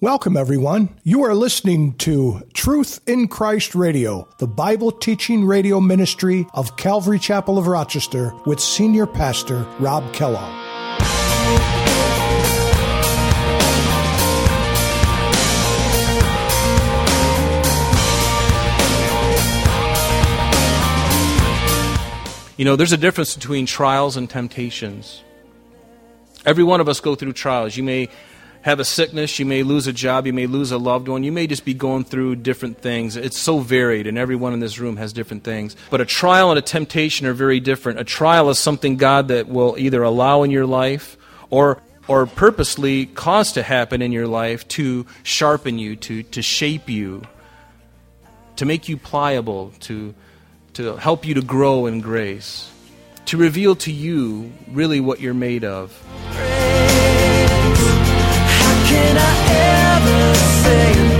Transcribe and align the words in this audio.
Welcome, 0.00 0.36
everyone. 0.36 0.90
You 1.02 1.24
are 1.24 1.34
listening 1.34 1.94
to 1.94 2.42
Truth 2.54 3.00
in 3.08 3.26
Christ 3.26 3.74
Radio, 3.74 4.28
the 4.38 4.46
Bible 4.46 4.92
teaching 4.92 5.44
radio 5.44 5.80
ministry 5.80 6.46
of 6.54 6.76
Calvary 6.76 7.18
Chapel 7.18 7.58
of 7.58 7.66
Rochester 7.66 8.32
with 8.46 8.60
Senior 8.60 9.08
Pastor 9.08 9.66
Rob 9.80 10.12
Kellogg. 10.12 10.54
You 22.56 22.64
know, 22.64 22.76
there's 22.76 22.92
a 22.92 22.96
difference 22.96 23.34
between 23.34 23.66
trials 23.66 24.16
and 24.16 24.30
temptations. 24.30 25.24
Every 26.46 26.62
one 26.62 26.80
of 26.80 26.88
us 26.88 27.00
go 27.00 27.16
through 27.16 27.32
trials. 27.32 27.76
You 27.76 27.82
may 27.82 28.08
have 28.62 28.80
a 28.80 28.84
sickness, 28.84 29.38
you 29.38 29.46
may 29.46 29.62
lose 29.62 29.86
a 29.86 29.92
job, 29.92 30.26
you 30.26 30.32
may 30.32 30.46
lose 30.46 30.72
a 30.72 30.78
loved 30.78 31.08
one, 31.08 31.22
you 31.22 31.32
may 31.32 31.46
just 31.46 31.64
be 31.64 31.74
going 31.74 32.04
through 32.04 32.36
different 32.36 32.80
things. 32.80 33.16
It's 33.16 33.38
so 33.38 33.60
varied, 33.60 34.06
and 34.06 34.18
everyone 34.18 34.52
in 34.52 34.60
this 34.60 34.78
room 34.78 34.96
has 34.96 35.12
different 35.12 35.44
things. 35.44 35.76
But 35.90 36.00
a 36.00 36.04
trial 36.04 36.50
and 36.50 36.58
a 36.58 36.62
temptation 36.62 37.26
are 37.26 37.32
very 37.32 37.60
different. 37.60 38.00
A 38.00 38.04
trial 38.04 38.50
is 38.50 38.58
something 38.58 38.96
God 38.96 39.28
that 39.28 39.48
will 39.48 39.76
either 39.78 40.02
allow 40.02 40.42
in 40.42 40.50
your 40.50 40.66
life 40.66 41.16
or 41.50 41.80
or 42.08 42.24
purposely 42.24 43.04
cause 43.04 43.52
to 43.52 43.62
happen 43.62 44.00
in 44.00 44.12
your 44.12 44.26
life 44.26 44.66
to 44.66 45.06
sharpen 45.22 45.78
you, 45.78 45.94
to, 45.94 46.22
to 46.22 46.40
shape 46.40 46.88
you, 46.88 47.22
to 48.56 48.64
make 48.64 48.88
you 48.88 48.96
pliable, 48.96 49.72
to, 49.80 50.14
to 50.72 50.96
help 50.96 51.26
you 51.26 51.34
to 51.34 51.42
grow 51.42 51.84
in 51.84 52.00
grace, 52.00 52.72
to 53.26 53.36
reveal 53.36 53.76
to 53.76 53.92
you 53.92 54.50
really 54.70 55.00
what 55.00 55.20
you're 55.20 55.34
made 55.34 55.64
of. 55.64 55.92
Can 58.88 59.16
I 59.18 59.32
ever 59.96 60.34
say 60.62 61.17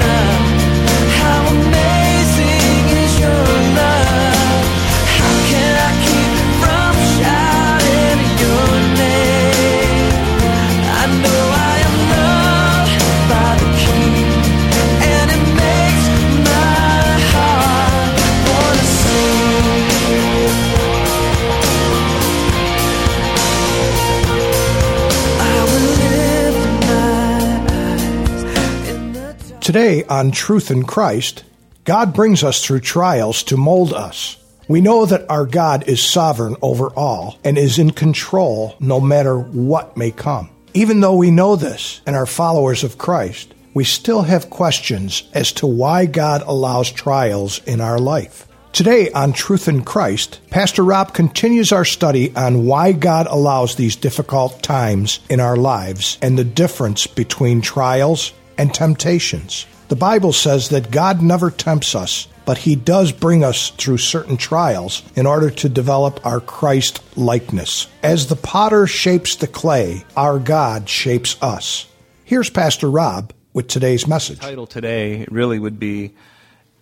Today 29.68 30.02
on 30.04 30.30
Truth 30.30 30.70
in 30.70 30.84
Christ, 30.84 31.44
God 31.84 32.14
brings 32.14 32.42
us 32.42 32.64
through 32.64 32.80
trials 32.80 33.42
to 33.42 33.58
mold 33.58 33.92
us. 33.92 34.38
We 34.66 34.80
know 34.80 35.04
that 35.04 35.28
our 35.28 35.44
God 35.44 35.86
is 35.86 36.02
sovereign 36.02 36.56
over 36.62 36.88
all 36.96 37.38
and 37.44 37.58
is 37.58 37.78
in 37.78 37.90
control 37.90 38.76
no 38.80 38.98
matter 38.98 39.38
what 39.38 39.94
may 39.94 40.10
come. 40.10 40.48
Even 40.72 41.00
though 41.00 41.16
we 41.16 41.30
know 41.30 41.54
this 41.54 42.00
and 42.06 42.16
are 42.16 42.24
followers 42.24 42.82
of 42.82 42.96
Christ, 42.96 43.52
we 43.74 43.84
still 43.84 44.22
have 44.22 44.48
questions 44.48 45.28
as 45.34 45.52
to 45.52 45.66
why 45.66 46.06
God 46.06 46.40
allows 46.46 46.90
trials 46.90 47.62
in 47.64 47.82
our 47.82 47.98
life. 47.98 48.48
Today 48.72 49.10
on 49.10 49.34
Truth 49.34 49.68
in 49.68 49.84
Christ, 49.84 50.40
Pastor 50.48 50.82
Rob 50.82 51.12
continues 51.12 51.72
our 51.72 51.84
study 51.84 52.34
on 52.34 52.64
why 52.64 52.92
God 52.92 53.26
allows 53.26 53.74
these 53.74 53.96
difficult 53.96 54.62
times 54.62 55.20
in 55.28 55.40
our 55.40 55.56
lives 55.56 56.16
and 56.22 56.38
the 56.38 56.44
difference 56.44 57.06
between 57.06 57.60
trials 57.60 58.32
and 58.58 58.74
temptations. 58.74 59.66
The 59.88 59.96
Bible 59.96 60.34
says 60.34 60.68
that 60.68 60.90
God 60.90 61.22
never 61.22 61.50
tempts 61.50 61.94
us, 61.94 62.28
but 62.44 62.58
He 62.58 62.76
does 62.76 63.10
bring 63.10 63.42
us 63.42 63.70
through 63.70 63.98
certain 63.98 64.36
trials 64.36 65.02
in 65.16 65.24
order 65.24 65.48
to 65.48 65.68
develop 65.68 66.24
our 66.26 66.40
Christ 66.40 67.00
likeness. 67.16 67.86
As 68.02 68.26
the 68.26 68.36
potter 68.36 68.86
shapes 68.86 69.36
the 69.36 69.46
clay, 69.46 70.04
our 70.14 70.38
God 70.38 70.88
shapes 70.88 71.40
us. 71.40 71.86
Here's 72.24 72.50
Pastor 72.50 72.90
Rob 72.90 73.32
with 73.54 73.68
today's 73.68 74.06
message. 74.06 74.40
The 74.40 74.46
title 74.46 74.66
today 74.66 75.26
really 75.30 75.58
would 75.58 75.78
be, 75.78 76.12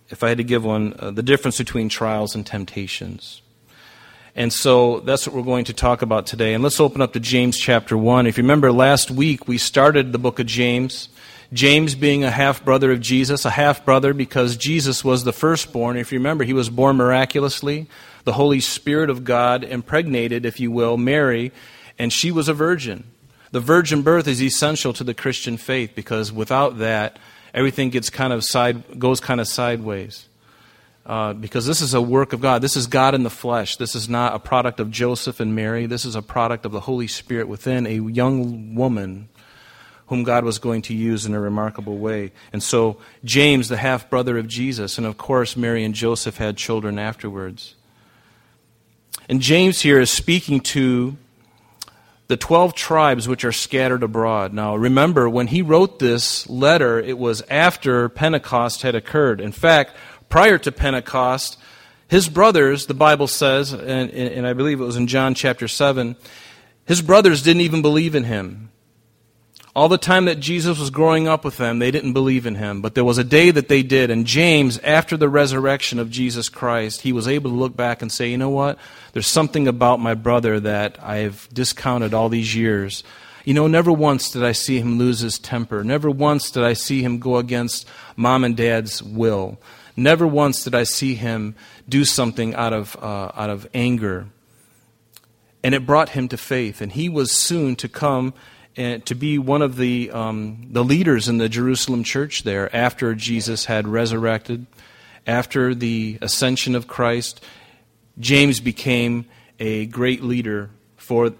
if 0.09 0.21
I 0.21 0.29
had 0.29 0.39
to 0.39 0.43
give 0.43 0.65
one, 0.65 0.93
uh, 0.99 1.11
the 1.11 1.23
difference 1.23 1.57
between 1.57 1.87
trials 1.87 2.35
and 2.35 2.45
temptations. 2.45 3.41
And 4.35 4.53
so 4.53 4.99
that's 4.99 5.25
what 5.25 5.35
we're 5.35 5.43
going 5.43 5.65
to 5.65 5.73
talk 5.73 6.01
about 6.01 6.27
today. 6.27 6.53
And 6.53 6.63
let's 6.63 6.79
open 6.79 7.01
up 7.01 7.13
to 7.13 7.19
James 7.19 7.57
chapter 7.57 7.97
1. 7.97 8.27
If 8.27 8.37
you 8.37 8.43
remember 8.43 8.71
last 8.71 9.09
week, 9.09 9.47
we 9.47 9.57
started 9.57 10.11
the 10.11 10.19
book 10.19 10.39
of 10.39 10.45
James. 10.45 11.09
James 11.53 11.95
being 11.95 12.23
a 12.23 12.31
half 12.31 12.63
brother 12.65 12.91
of 12.91 12.99
Jesus, 12.99 13.45
a 13.45 13.49
half 13.49 13.85
brother 13.85 14.13
because 14.13 14.57
Jesus 14.57 15.03
was 15.03 15.23
the 15.23 15.31
firstborn. 15.31 15.97
If 15.97 16.11
you 16.11 16.19
remember, 16.19 16.43
he 16.43 16.53
was 16.53 16.69
born 16.69 16.97
miraculously. 16.97 17.87
The 18.25 18.33
Holy 18.33 18.59
Spirit 18.59 19.09
of 19.09 19.23
God 19.23 19.63
impregnated, 19.63 20.45
if 20.45 20.59
you 20.59 20.71
will, 20.71 20.97
Mary, 20.97 21.53
and 21.97 22.11
she 22.11 22.31
was 22.31 22.49
a 22.49 22.53
virgin. 22.53 23.05
The 23.51 23.61
virgin 23.61 24.01
birth 24.01 24.27
is 24.27 24.43
essential 24.43 24.91
to 24.93 25.05
the 25.05 25.13
Christian 25.13 25.55
faith 25.55 25.93
because 25.95 26.33
without 26.33 26.79
that, 26.79 27.17
everything 27.53 27.89
gets 27.89 28.09
kind 28.09 28.33
of 28.33 28.43
side, 28.43 28.99
goes 28.99 29.21
kind 29.21 29.39
of 29.39 29.47
sideways. 29.47 30.27
Uh, 31.05 31.31
because 31.31 31.65
this 31.65 31.79
is 31.79 31.93
a 31.93 32.01
work 32.01 32.33
of 32.33 32.41
God. 32.41 32.61
This 32.61 32.75
is 32.75 32.85
God 32.85 33.15
in 33.15 33.23
the 33.23 33.29
flesh. 33.29 33.77
This 33.77 33.95
is 33.95 34.09
not 34.09 34.35
a 34.35 34.39
product 34.39 34.81
of 34.81 34.91
Joseph 34.91 35.39
and 35.39 35.55
Mary. 35.55 35.85
This 35.85 36.03
is 36.03 36.15
a 36.15 36.21
product 36.21 36.65
of 36.65 36.73
the 36.73 36.81
Holy 36.81 37.07
Spirit 37.07 37.47
within 37.47 37.87
a 37.87 37.93
young 37.93 38.75
woman 38.75 39.29
whom 40.07 40.23
God 40.23 40.43
was 40.43 40.57
going 40.57 40.81
to 40.83 40.93
use 40.93 41.25
in 41.25 41.33
a 41.33 41.39
remarkable 41.39 41.97
way. 41.97 42.31
And 42.51 42.63
so, 42.63 42.97
James, 43.23 43.69
the 43.69 43.77
half 43.77 44.09
brother 44.09 44.37
of 44.37 44.47
Jesus, 44.47 44.97
and 44.97 45.05
of 45.05 45.17
course, 45.17 45.55
Mary 45.55 45.83
and 45.83 45.93
Joseph 45.93 46.37
had 46.37 46.57
children 46.57 46.97
afterwards. 46.97 47.75
And 49.29 49.41
James 49.41 49.81
here 49.81 49.99
is 49.99 50.09
speaking 50.09 50.61
to 50.61 51.17
the 52.27 52.37
12 52.37 52.73
tribes 52.73 53.27
which 53.27 53.43
are 53.43 53.51
scattered 53.51 54.03
abroad. 54.03 54.53
Now, 54.53 54.75
remember, 54.75 55.29
when 55.29 55.47
he 55.47 55.61
wrote 55.61 55.99
this 55.99 56.49
letter, 56.49 56.99
it 56.99 57.17
was 57.17 57.41
after 57.49 58.09
Pentecost 58.09 58.81
had 58.81 58.95
occurred. 58.95 59.41
In 59.41 59.51
fact, 59.51 59.93
prior 60.29 60.57
to 60.59 60.71
Pentecost, 60.71 61.57
his 62.07 62.29
brothers, 62.29 62.85
the 62.85 62.93
Bible 62.93 63.27
says, 63.27 63.73
and, 63.73 64.09
and 64.11 64.47
I 64.47 64.53
believe 64.53 64.79
it 64.79 64.85
was 64.85 64.97
in 64.97 65.07
John 65.07 65.35
chapter 65.35 65.67
7, 65.67 66.15
his 66.85 67.01
brothers 67.01 67.43
didn't 67.43 67.61
even 67.61 67.81
believe 67.81 68.15
in 68.15 68.23
him. 68.23 68.69
All 69.77 69.89
the 69.89 69.99
time 69.99 70.25
that 70.25 70.39
Jesus 70.39 70.79
was 70.79 70.89
growing 70.89 71.27
up 71.27 71.45
with 71.45 71.57
them, 71.57 71.77
they 71.77 71.91
didn't 71.91 72.13
believe 72.13 72.47
in 72.47 72.55
him. 72.55 72.81
But 72.81 72.95
there 72.95 73.03
was 73.03 73.19
a 73.19 73.23
day 73.23 73.51
that 73.51 73.67
they 73.67 73.83
did. 73.83 74.09
And 74.09 74.25
James, 74.25 74.79
after 74.79 75.15
the 75.15 75.29
resurrection 75.29 75.99
of 75.99 76.09
Jesus 76.09 76.49
Christ, 76.49 77.01
he 77.01 77.13
was 77.13 77.27
able 77.27 77.51
to 77.51 77.55
look 77.55 77.75
back 77.77 78.01
and 78.01 78.11
say, 78.11 78.31
you 78.31 78.39
know 78.39 78.49
what? 78.49 78.79
There's 79.13 79.27
something 79.27 79.67
about 79.67 79.99
my 79.99 80.15
brother 80.15 80.59
that 80.61 80.97
I've 81.03 81.47
discounted 81.53 82.15
all 82.15 82.27
these 82.27 82.55
years. 82.55 83.03
You 83.45 83.53
know, 83.53 83.67
never 83.67 83.91
once 83.91 84.31
did 84.31 84.43
I 84.43 84.53
see 84.53 84.79
him 84.79 84.97
lose 84.97 85.19
his 85.19 85.37
temper. 85.37 85.83
Never 85.83 86.09
once 86.09 86.49
did 86.49 86.63
I 86.63 86.73
see 86.73 87.03
him 87.03 87.19
go 87.19 87.37
against 87.37 87.87
mom 88.15 88.43
and 88.43 88.57
dad's 88.57 89.03
will. 89.03 89.59
Never 89.95 90.25
once 90.25 90.63
did 90.63 90.73
I 90.73 90.85
see 90.85 91.13
him 91.13 91.53
do 91.87 92.03
something 92.03 92.55
out 92.55 92.73
of, 92.73 92.95
uh, 92.95 93.31
out 93.35 93.51
of 93.51 93.67
anger. 93.75 94.25
And 95.63 95.75
it 95.75 95.85
brought 95.85 96.09
him 96.09 96.29
to 96.29 96.37
faith. 96.37 96.81
And 96.81 96.93
he 96.93 97.09
was 97.09 97.31
soon 97.31 97.75
to 97.75 97.87
come 97.87 98.33
to 98.77 99.15
be 99.15 99.39
one 99.39 99.63
of 99.63 99.75
the, 99.75 100.11
um, 100.11 100.67
the 100.69 100.83
leaders 100.83 101.27
in 101.27 101.39
the 101.39 101.49
Jerusalem 101.49 102.03
church 102.03 102.43
there 102.43 102.73
after 102.75 103.15
Jesus 103.15 103.65
had 103.65 103.87
resurrected, 103.87 104.67
after 105.25 105.73
the 105.73 106.19
ascension 106.21 106.75
of 106.75 106.87
Christ. 106.87 107.43
James 108.19 108.59
became 108.59 109.25
a 109.59 109.87
great 109.87 110.23
leader 110.23 110.69
for 110.95 111.33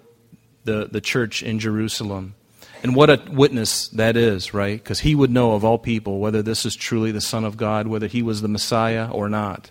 the, 0.64 0.88
the 0.90 1.00
church 1.00 1.42
in 1.42 1.60
Jerusalem. 1.60 2.34
And 2.82 2.94
what 2.94 3.10
a 3.10 3.22
witness 3.30 3.88
that 3.88 4.16
is, 4.16 4.52
right? 4.52 4.82
Because 4.82 5.00
he 5.00 5.14
would 5.14 5.30
know 5.30 5.52
of 5.52 5.64
all 5.64 5.78
people 5.78 6.18
whether 6.18 6.42
this 6.42 6.66
is 6.66 6.74
truly 6.74 7.12
the 7.12 7.20
Son 7.20 7.44
of 7.44 7.56
God, 7.56 7.86
whether 7.86 8.08
he 8.08 8.22
was 8.22 8.40
the 8.40 8.48
Messiah 8.48 9.08
or 9.10 9.28
not. 9.28 9.70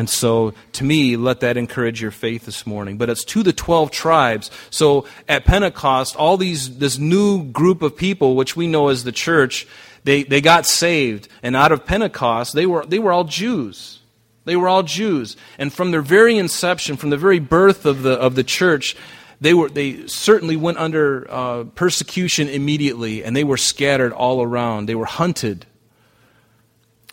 And 0.00 0.08
so, 0.08 0.54
to 0.72 0.82
me, 0.82 1.18
let 1.18 1.40
that 1.40 1.58
encourage 1.58 2.00
your 2.00 2.10
faith 2.10 2.46
this 2.46 2.66
morning. 2.66 2.96
But 2.96 3.10
it's 3.10 3.22
to 3.24 3.42
the 3.42 3.52
12 3.52 3.90
tribes. 3.90 4.50
So, 4.70 5.04
at 5.28 5.44
Pentecost, 5.44 6.16
all 6.16 6.38
these, 6.38 6.78
this 6.78 6.96
new 6.96 7.44
group 7.44 7.82
of 7.82 7.94
people, 7.94 8.34
which 8.34 8.56
we 8.56 8.66
know 8.66 8.88
as 8.88 9.04
the 9.04 9.12
church, 9.12 9.66
they, 10.04 10.22
they 10.22 10.40
got 10.40 10.64
saved. 10.64 11.28
And 11.42 11.54
out 11.54 11.70
of 11.70 11.84
Pentecost, 11.84 12.54
they 12.54 12.64
were, 12.64 12.86
they 12.86 12.98
were 12.98 13.12
all 13.12 13.24
Jews. 13.24 13.98
They 14.46 14.56
were 14.56 14.68
all 14.68 14.82
Jews. 14.82 15.36
And 15.58 15.70
from 15.70 15.90
their 15.90 16.00
very 16.00 16.38
inception, 16.38 16.96
from 16.96 17.10
the 17.10 17.18
very 17.18 17.38
birth 17.38 17.84
of 17.84 18.00
the, 18.00 18.12
of 18.12 18.36
the 18.36 18.42
church, 18.42 18.96
they, 19.38 19.52
were, 19.52 19.68
they 19.68 20.06
certainly 20.06 20.56
went 20.56 20.78
under 20.78 21.30
uh, 21.30 21.64
persecution 21.74 22.48
immediately, 22.48 23.22
and 23.22 23.36
they 23.36 23.44
were 23.44 23.58
scattered 23.58 24.14
all 24.14 24.40
around. 24.40 24.86
They 24.86 24.94
were 24.94 25.04
hunted. 25.04 25.66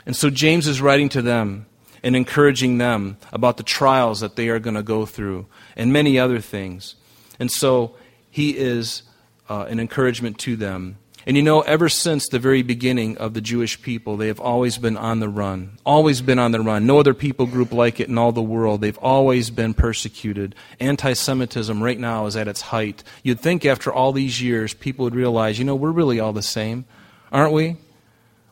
And 0.06 0.16
so 0.16 0.30
James 0.30 0.68
is 0.68 0.80
writing 0.80 1.10
to 1.10 1.22
them 1.22 1.66
and 2.04 2.16
encouraging 2.16 2.78
them 2.78 3.18
about 3.32 3.58
the 3.58 3.64
trials 3.64 4.20
that 4.20 4.36
they 4.36 4.50
are 4.50 4.60
going 4.60 4.76
to 4.76 4.84
go 4.84 5.06
through 5.06 5.46
and 5.76 5.92
many 5.92 6.20
other 6.20 6.40
things. 6.40 6.96
And 7.40 7.52
so 7.52 7.96
he 8.30 8.58
is 8.58 9.04
uh, 9.50 9.66
an 9.70 9.80
encouragement 9.80 10.38
to 10.40 10.56
them. 10.56 10.98
And 11.28 11.36
you 11.36 11.44
know, 11.44 11.60
ever 11.60 11.90
since 11.90 12.30
the 12.30 12.40
very 12.40 12.62
beginning 12.62 13.18
of 13.18 13.34
the 13.34 13.42
Jewish 13.42 13.82
people, 13.82 14.16
they 14.16 14.28
have 14.28 14.40
always 14.40 14.78
been 14.78 14.96
on 14.96 15.20
the 15.20 15.28
run. 15.28 15.78
Always 15.86 16.22
been 16.22 16.40
on 16.40 16.54
the 16.54 16.62
run. 16.62 16.86
No 16.86 17.00
other 17.02 17.14
people 17.14 17.46
group 17.46 17.74
like 17.74 18.00
it 18.00 18.08
in 18.08 18.18
all 18.18 18.32
the 18.32 18.42
world. 18.42 18.80
They've 18.80 18.98
always 19.00 19.50
been 19.50 19.74
persecuted. 19.74 20.56
Anti 20.80 21.12
Semitism 21.12 21.84
right 21.84 22.00
now 22.00 22.28
is 22.28 22.38
at 22.38 22.48
its 22.48 22.62
height. 22.62 23.04
You'd 23.24 23.42
think 23.42 23.66
after 23.66 23.92
all 23.92 24.14
these 24.14 24.42
years, 24.42 24.74
people 24.74 25.04
would 25.04 25.16
realize, 25.16 25.60
you 25.60 25.66
know, 25.66 25.76
we're 25.76 25.92
really 25.92 26.18
all 26.18 26.32
the 26.32 26.42
same, 26.42 26.86
aren't 27.30 27.52
we? 27.52 27.76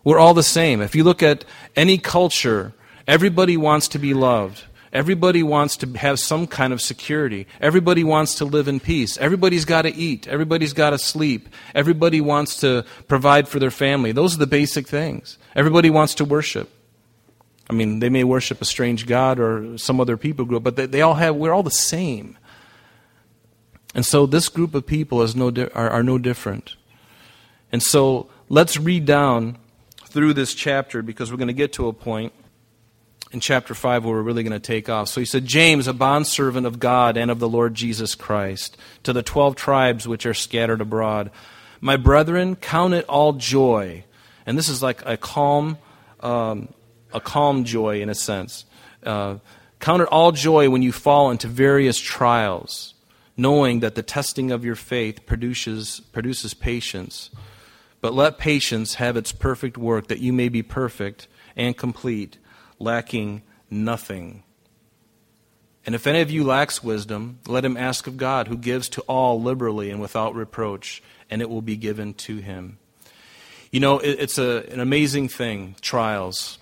We're 0.04 0.20
all 0.20 0.34
the 0.34 0.44
same. 0.44 0.82
If 0.82 0.96
you 0.96 1.06
look 1.06 1.24
at 1.24 1.46
any 1.78 1.98
culture, 1.98 2.74
everybody 3.08 3.58
wants 3.58 3.88
to 3.90 4.00
be 4.00 4.14
loved. 4.14 4.64
Everybody 4.96 5.44
wants 5.44 5.76
to 5.78 5.88
have 5.98 6.20
some 6.20 6.48
kind 6.48 6.72
of 6.72 6.82
security. 6.82 7.48
Everybody 7.60 8.06
wants 8.06 8.36
to 8.36 8.46
live 8.46 8.70
in 8.70 8.80
peace. 8.80 9.18
Everybody's 9.18 9.66
got 9.66 9.82
to 9.82 9.94
eat. 9.94 10.26
Everybody's 10.26 10.72
got 10.72 10.92
to 10.92 10.98
sleep. 10.98 11.50
Everybody 11.74 12.22
wants 12.22 12.62
to 12.62 12.86
provide 13.10 13.50
for 13.50 13.60
their 13.60 13.72
family. 13.72 14.14
Those 14.14 14.36
are 14.36 14.40
the 14.40 14.48
basic 14.48 14.88
things. 14.88 15.38
Everybody 15.54 15.90
wants 15.90 16.16
to 16.16 16.24
worship. 16.26 16.70
I 17.70 17.74
mean, 17.74 18.00
they 18.00 18.08
may 18.08 18.24
worship 18.24 18.62
a 18.62 18.66
strange 18.66 19.06
God 19.06 19.38
or 19.38 19.78
some 19.78 20.00
other 20.00 20.16
people 20.16 20.46
group, 20.46 20.64
but 20.64 20.78
they, 20.78 20.86
they 20.86 21.02
all 21.02 21.16
have, 21.16 21.36
we're 21.36 21.54
all 21.54 21.64
the 21.64 21.72
same. 21.72 22.38
And 23.94 24.06
so 24.06 24.26
this 24.26 24.48
group 24.48 24.76
of 24.76 24.86
people 24.86 25.22
is 25.24 25.36
no 25.36 25.52
di- 25.52 25.70
are, 25.74 25.90
are 25.90 26.04
no 26.04 26.18
different. 26.18 26.78
And 27.70 27.84
so 27.84 28.30
let's 28.48 28.78
read 28.78 29.06
down 29.06 29.58
through 30.06 30.36
this 30.36 30.54
chapter 30.54 31.02
because 31.02 31.32
we're 31.32 31.38
going 31.38 31.48
to 31.48 31.54
get 31.54 31.74
to 31.74 31.90
a 31.90 31.94
point 31.94 32.32
in 33.36 33.42
chapter 33.42 33.76
5 33.76 34.06
where 34.06 34.16
we're 34.16 34.22
really 34.22 34.44
going 34.44 34.54
to 34.54 34.60
take 34.60 34.90
off. 34.90 35.10
So 35.10 35.20
he 35.20 35.26
said, 35.26 35.46
James, 35.46 35.88
a 35.88 35.94
bondservant 35.94 36.66
of 36.66 36.80
God 36.80 37.18
and 37.18 37.30
of 37.30 37.40
the 37.40 37.50
Lord 37.50 37.76
Jesus 37.76 38.16
Christ, 38.16 38.78
to 39.04 39.14
the 39.14 39.22
twelve 39.22 39.56
tribes 39.56 40.08
which 40.08 40.26
are 40.26 40.34
scattered 40.34 40.82
abroad. 40.82 41.30
My 41.82 41.98
brethren, 41.98 42.56
count 42.56 42.94
it 42.94 43.06
all 43.06 43.34
joy. 43.34 44.06
And 44.46 44.58
this 44.58 44.70
is 44.70 44.82
like 44.82 45.06
a 45.06 45.18
calm, 45.18 45.78
um, 46.22 46.70
a 47.14 47.20
calm 47.20 47.66
joy 47.66 48.02
in 48.02 48.10
a 48.10 48.16
sense. 48.16 48.66
Uh, 49.04 49.38
count 49.80 50.02
it 50.02 50.08
all 50.08 50.32
joy 50.32 50.70
when 50.70 50.82
you 50.82 50.94
fall 50.94 51.30
into 51.30 51.48
various 51.48 52.00
trials, 52.00 52.94
knowing 53.36 53.82
that 53.82 53.96
the 53.96 54.04
testing 54.04 54.50
of 54.50 54.64
your 54.64 54.76
faith 54.76 55.26
produces, 55.26 56.00
produces 56.14 56.54
patience. 56.54 57.30
But 58.00 58.14
let 58.14 58.38
patience 58.38 58.96
have 58.96 59.18
its 59.18 59.34
perfect 59.34 59.78
work, 59.78 60.08
that 60.08 60.20
you 60.20 60.32
may 60.32 60.48
be 60.48 60.64
perfect 60.64 61.28
and 61.58 61.76
complete 61.76 62.38
lacking 62.80 63.42
nothing. 63.70 64.44
And 65.86 65.94
if 65.94 66.08
any 66.08 66.22
of 66.22 66.32
you 66.32 66.44
lacks 66.44 66.84
wisdom, 66.84 67.40
let 67.48 67.64
him 67.64 67.78
ask 67.78 68.08
of 68.08 68.18
God, 68.18 68.48
who 68.48 68.58
gives 68.58 68.90
to 68.90 69.02
all 69.02 69.42
liberally 69.42 69.92
and 69.92 70.02
without 70.02 70.34
reproach, 70.34 71.04
and 71.30 71.42
it 71.42 71.50
will 71.50 71.62
be 71.62 71.78
given 71.78 72.14
to 72.16 72.38
him. 72.38 72.80
You 73.72 73.80
know, 73.80 74.00
it's 74.00 74.38
a, 74.38 74.66
an 74.72 74.80
amazing 74.80 75.28
thing, 75.28 75.76
trials. 75.82 76.58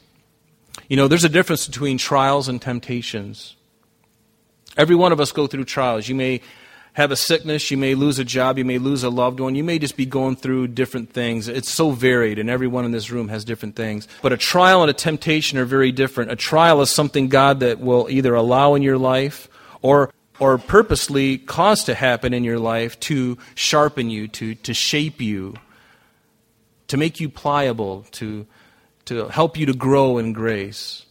You 0.89 0.97
know, 0.97 1.07
there's 1.07 1.23
a 1.23 1.29
difference 1.29 1.67
between 1.67 1.97
trials 1.97 2.47
and 2.49 2.61
temptations. 2.61 3.55
Every 4.75 4.95
one 4.95 5.11
of 5.11 5.19
us 5.19 5.31
go 5.31 5.47
through 5.47 5.65
trials. 5.65 6.09
You 6.09 6.15
may 6.15 6.41
have 6.93 7.11
a 7.11 7.15
sickness, 7.15 7.71
you 7.71 7.77
may 7.77 7.95
lose 7.95 8.19
a 8.19 8.23
job, 8.23 8.57
you 8.57 8.65
may 8.65 8.77
lose 8.77 9.03
a 9.03 9.09
loved 9.09 9.39
one, 9.39 9.55
you 9.55 9.63
may 9.63 9.79
just 9.79 9.97
be 9.97 10.05
going 10.05 10.35
through 10.35 10.67
different 10.67 11.11
things. 11.11 11.47
It's 11.47 11.69
so 11.69 11.91
varied, 11.91 12.37
and 12.39 12.49
everyone 12.49 12.85
in 12.85 12.91
this 12.91 13.09
room 13.09 13.29
has 13.29 13.43
different 13.43 13.75
things. 13.75 14.07
But 14.21 14.31
a 14.31 14.37
trial 14.37 14.81
and 14.81 14.89
a 14.89 14.93
temptation 14.93 15.57
are 15.57 15.65
very 15.65 15.91
different. 15.91 16.31
A 16.31 16.35
trial 16.35 16.81
is 16.81 16.91
something 16.91 17.29
God 17.29 17.61
that 17.61 17.79
will 17.79 18.07
either 18.09 18.35
allow 18.35 18.75
in 18.75 18.83
your 18.83 18.97
life 18.97 19.49
or 19.81 20.11
or 20.39 20.57
purposely 20.57 21.37
cause 21.37 21.83
to 21.85 21.93
happen 21.93 22.33
in 22.33 22.43
your 22.43 22.59
life 22.59 22.99
to 22.99 23.37
sharpen 23.55 24.09
you, 24.09 24.27
to, 24.27 24.55
to 24.55 24.73
shape 24.73 25.21
you, 25.21 25.53
to 26.87 26.97
make 26.97 27.19
you 27.19 27.29
pliable, 27.29 28.05
to, 28.11 28.45
to 29.05 29.27
help 29.27 29.57
you 29.57 29.65
to 29.67 29.73
grow 29.73 30.17
in 30.17 30.33
grace, 30.33 31.05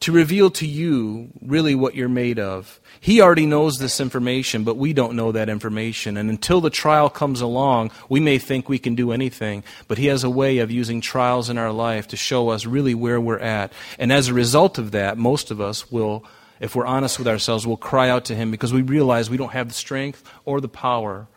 to 0.00 0.12
reveal 0.12 0.50
to 0.50 0.66
you 0.66 1.30
really 1.40 1.74
what 1.74 1.94
you're 1.94 2.08
made 2.08 2.38
of. 2.38 2.78
He 3.00 3.20
already 3.20 3.46
knows 3.46 3.78
this 3.78 4.00
information, 4.00 4.64
but 4.64 4.76
we 4.76 4.92
don't 4.92 5.14
know 5.14 5.32
that 5.32 5.48
information. 5.48 6.16
And 6.16 6.30
until 6.30 6.60
the 6.60 6.70
trial 6.70 7.10
comes 7.10 7.40
along, 7.40 7.90
we 8.08 8.20
may 8.20 8.38
think 8.38 8.68
we 8.68 8.78
can 8.78 8.94
do 8.94 9.12
anything. 9.12 9.64
But 9.88 9.98
He 9.98 10.06
has 10.06 10.24
a 10.24 10.30
way 10.30 10.58
of 10.58 10.70
using 10.70 11.00
trials 11.00 11.50
in 11.50 11.58
our 11.58 11.72
life 11.72 12.08
to 12.08 12.16
show 12.16 12.48
us 12.48 12.66
really 12.66 12.94
where 12.94 13.20
we're 13.20 13.38
at. 13.38 13.72
And 13.98 14.12
as 14.12 14.28
a 14.28 14.34
result 14.34 14.78
of 14.78 14.92
that, 14.92 15.18
most 15.18 15.50
of 15.50 15.60
us 15.60 15.90
will, 15.90 16.24
if 16.60 16.74
we're 16.74 16.86
honest 16.86 17.18
with 17.18 17.28
ourselves, 17.28 17.66
will 17.66 17.76
cry 17.76 18.08
out 18.08 18.24
to 18.26 18.34
Him 18.34 18.50
because 18.50 18.72
we 18.72 18.82
realize 18.82 19.30
we 19.30 19.36
don't 19.36 19.52
have 19.52 19.68
the 19.68 19.74
strength 19.74 20.22
or 20.44 20.60
the 20.60 20.68
power 20.68 21.28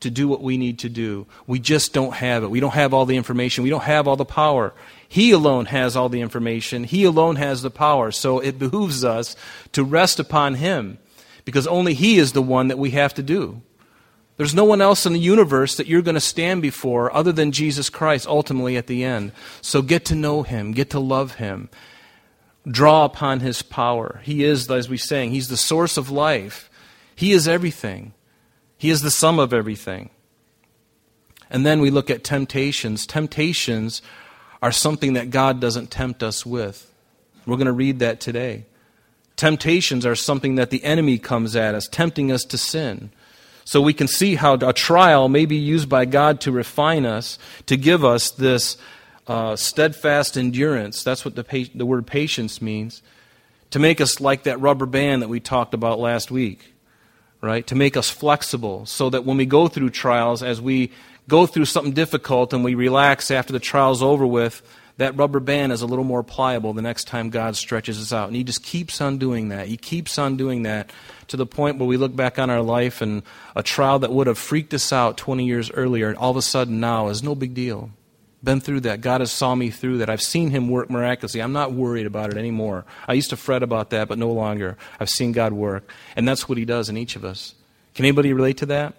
to 0.00 0.10
do 0.10 0.28
what 0.28 0.42
we 0.42 0.56
need 0.56 0.78
to 0.80 0.88
do. 0.88 1.26
We 1.46 1.58
just 1.58 1.92
don't 1.92 2.14
have 2.14 2.44
it. 2.44 2.50
We 2.50 2.60
don't 2.60 2.74
have 2.74 2.94
all 2.94 3.04
the 3.04 3.16
information. 3.16 3.64
We 3.64 3.70
don't 3.70 3.82
have 3.82 4.06
all 4.06 4.16
the 4.16 4.24
power. 4.24 4.72
He 5.08 5.32
alone 5.32 5.66
has 5.66 5.96
all 5.96 6.08
the 6.08 6.20
information. 6.20 6.84
He 6.84 7.04
alone 7.04 7.36
has 7.36 7.62
the 7.62 7.70
power. 7.70 8.12
So 8.12 8.38
it 8.38 8.58
behooves 8.58 9.04
us 9.04 9.34
to 9.72 9.82
rest 9.82 10.20
upon 10.20 10.54
Him 10.54 10.98
because 11.48 11.66
only 11.66 11.94
He 11.94 12.18
is 12.18 12.32
the 12.32 12.42
one 12.42 12.68
that 12.68 12.76
we 12.76 12.90
have 12.90 13.14
to 13.14 13.22
do. 13.22 13.62
There's 14.36 14.54
no 14.54 14.66
one 14.66 14.82
else 14.82 15.06
in 15.06 15.14
the 15.14 15.18
universe 15.18 15.76
that 15.76 15.86
you're 15.86 16.02
going 16.02 16.14
to 16.14 16.20
stand 16.20 16.60
before 16.60 17.10
other 17.16 17.32
than 17.32 17.52
Jesus 17.52 17.88
Christ 17.88 18.26
ultimately 18.26 18.76
at 18.76 18.86
the 18.86 19.02
end. 19.02 19.32
So 19.62 19.80
get 19.80 20.04
to 20.04 20.14
know 20.14 20.42
Him, 20.42 20.72
get 20.72 20.90
to 20.90 21.00
love 21.00 21.36
Him, 21.36 21.70
draw 22.70 23.06
upon 23.06 23.40
His 23.40 23.62
power. 23.62 24.20
He 24.24 24.44
is, 24.44 24.70
as 24.70 24.90
we 24.90 24.98
sang, 24.98 25.30
He's 25.30 25.48
the 25.48 25.56
source 25.56 25.96
of 25.96 26.10
life. 26.10 26.68
He 27.16 27.32
is 27.32 27.48
everything, 27.48 28.12
He 28.76 28.90
is 28.90 29.00
the 29.00 29.10
sum 29.10 29.38
of 29.38 29.54
everything. 29.54 30.10
And 31.48 31.64
then 31.64 31.80
we 31.80 31.88
look 31.88 32.10
at 32.10 32.24
temptations. 32.24 33.06
Temptations 33.06 34.02
are 34.60 34.70
something 34.70 35.14
that 35.14 35.30
God 35.30 35.62
doesn't 35.62 35.90
tempt 35.90 36.22
us 36.22 36.44
with. 36.44 36.92
We're 37.46 37.56
going 37.56 37.68
to 37.68 37.72
read 37.72 38.00
that 38.00 38.20
today. 38.20 38.66
Temptations 39.38 40.04
are 40.04 40.16
something 40.16 40.56
that 40.56 40.70
the 40.70 40.82
enemy 40.82 41.16
comes 41.16 41.54
at 41.54 41.76
us, 41.76 41.86
tempting 41.86 42.32
us 42.32 42.42
to 42.42 42.58
sin. 42.58 43.10
So 43.64 43.80
we 43.80 43.94
can 43.94 44.08
see 44.08 44.34
how 44.34 44.54
a 44.54 44.72
trial 44.72 45.28
may 45.28 45.46
be 45.46 45.54
used 45.54 45.88
by 45.88 46.06
God 46.06 46.40
to 46.40 46.50
refine 46.50 47.06
us, 47.06 47.38
to 47.66 47.76
give 47.76 48.04
us 48.04 48.32
this 48.32 48.76
uh, 49.28 49.54
steadfast 49.54 50.36
endurance. 50.36 51.04
That's 51.04 51.24
what 51.24 51.36
the, 51.36 51.44
pa- 51.44 51.70
the 51.72 51.86
word 51.86 52.04
patience 52.04 52.60
means. 52.60 53.00
To 53.70 53.78
make 53.78 54.00
us 54.00 54.20
like 54.20 54.42
that 54.42 54.58
rubber 54.60 54.86
band 54.86 55.22
that 55.22 55.28
we 55.28 55.38
talked 55.38 55.72
about 55.72 56.00
last 56.00 56.32
week, 56.32 56.72
right? 57.40 57.64
To 57.68 57.76
make 57.76 57.96
us 57.96 58.10
flexible 58.10 58.86
so 58.86 59.08
that 59.10 59.24
when 59.24 59.36
we 59.36 59.46
go 59.46 59.68
through 59.68 59.90
trials, 59.90 60.42
as 60.42 60.60
we 60.60 60.90
go 61.28 61.46
through 61.46 61.66
something 61.66 61.92
difficult 61.92 62.52
and 62.52 62.64
we 62.64 62.74
relax 62.74 63.30
after 63.30 63.52
the 63.52 63.60
trial's 63.60 64.02
over 64.02 64.26
with, 64.26 64.62
that 64.98 65.16
rubber 65.16 65.40
band 65.40 65.72
is 65.72 65.80
a 65.80 65.86
little 65.86 66.04
more 66.04 66.22
pliable 66.22 66.72
the 66.72 66.82
next 66.82 67.04
time 67.04 67.30
God 67.30 67.56
stretches 67.56 68.00
us 68.00 68.12
out. 68.12 68.26
And 68.26 68.36
He 68.36 68.44
just 68.44 68.62
keeps 68.62 69.00
on 69.00 69.18
doing 69.18 69.48
that. 69.48 69.68
He 69.68 69.76
keeps 69.76 70.18
on 70.18 70.36
doing 70.36 70.64
that 70.64 70.90
to 71.28 71.36
the 71.36 71.46
point 71.46 71.78
where 71.78 71.86
we 71.86 71.96
look 71.96 72.14
back 72.14 72.38
on 72.38 72.50
our 72.50 72.62
life 72.62 73.00
and 73.00 73.22
a 73.54 73.62
trial 73.62 74.00
that 74.00 74.12
would 74.12 74.26
have 74.26 74.38
freaked 74.38 74.74
us 74.74 74.92
out 74.92 75.16
20 75.16 75.46
years 75.46 75.70
earlier, 75.70 76.14
all 76.16 76.32
of 76.32 76.36
a 76.36 76.42
sudden 76.42 76.80
now 76.80 77.08
is 77.08 77.22
no 77.22 77.36
big 77.36 77.54
deal. 77.54 77.90
Been 78.42 78.60
through 78.60 78.80
that. 78.80 79.00
God 79.00 79.20
has 79.20 79.30
saw 79.30 79.54
me 79.54 79.70
through 79.70 79.98
that. 79.98 80.10
I've 80.10 80.22
seen 80.22 80.50
Him 80.50 80.68
work 80.68 80.90
miraculously. 80.90 81.42
I'm 81.42 81.52
not 81.52 81.72
worried 81.72 82.06
about 82.06 82.30
it 82.30 82.36
anymore. 82.36 82.84
I 83.06 83.14
used 83.14 83.30
to 83.30 83.36
fret 83.36 83.62
about 83.62 83.90
that, 83.90 84.08
but 84.08 84.18
no 84.18 84.30
longer. 84.32 84.76
I've 84.98 85.10
seen 85.10 85.30
God 85.30 85.52
work. 85.52 85.90
And 86.16 86.26
that's 86.26 86.48
what 86.48 86.58
He 86.58 86.64
does 86.64 86.88
in 86.88 86.96
each 86.96 87.14
of 87.14 87.24
us. 87.24 87.54
Can 87.94 88.04
anybody 88.04 88.32
relate 88.32 88.58
to 88.58 88.66
that? 88.66 88.94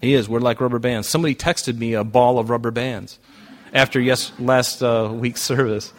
He 0.00 0.14
is. 0.14 0.28
We're 0.28 0.40
like 0.40 0.60
rubber 0.60 0.80
bands. 0.80 1.08
Somebody 1.08 1.36
texted 1.36 1.78
me 1.78 1.94
a 1.94 2.02
ball 2.02 2.40
of 2.40 2.50
rubber 2.50 2.72
bands 2.72 3.20
after 3.72 4.00
yes, 4.00 4.32
last 4.38 4.82
uh, 4.82 5.10
week's 5.12 5.42
service. 5.52 5.92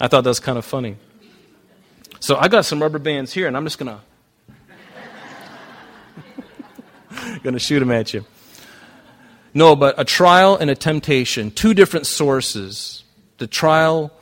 I 0.00 0.08
thought 0.08 0.24
that 0.24 0.30
was 0.30 0.40
kind 0.40 0.58
of 0.58 0.64
funny. 0.64 0.96
So 2.20 2.36
I 2.36 2.48
got 2.48 2.64
some 2.64 2.82
rubber 2.82 2.98
bands 2.98 3.32
here, 3.32 3.46
and 3.46 3.56
I'm 3.56 3.64
just 3.64 3.78
going 3.78 3.98
to 7.42 7.58
shoot 7.58 7.80
them 7.80 7.90
at 7.90 8.12
you. 8.12 8.24
No, 9.52 9.74
but 9.74 9.98
a 9.98 10.04
trial 10.04 10.56
and 10.56 10.70
a 10.70 10.74
temptation, 10.74 11.50
two 11.50 11.74
different 11.74 12.06
sources. 12.06 13.04
The 13.38 13.46
trial 13.46 14.12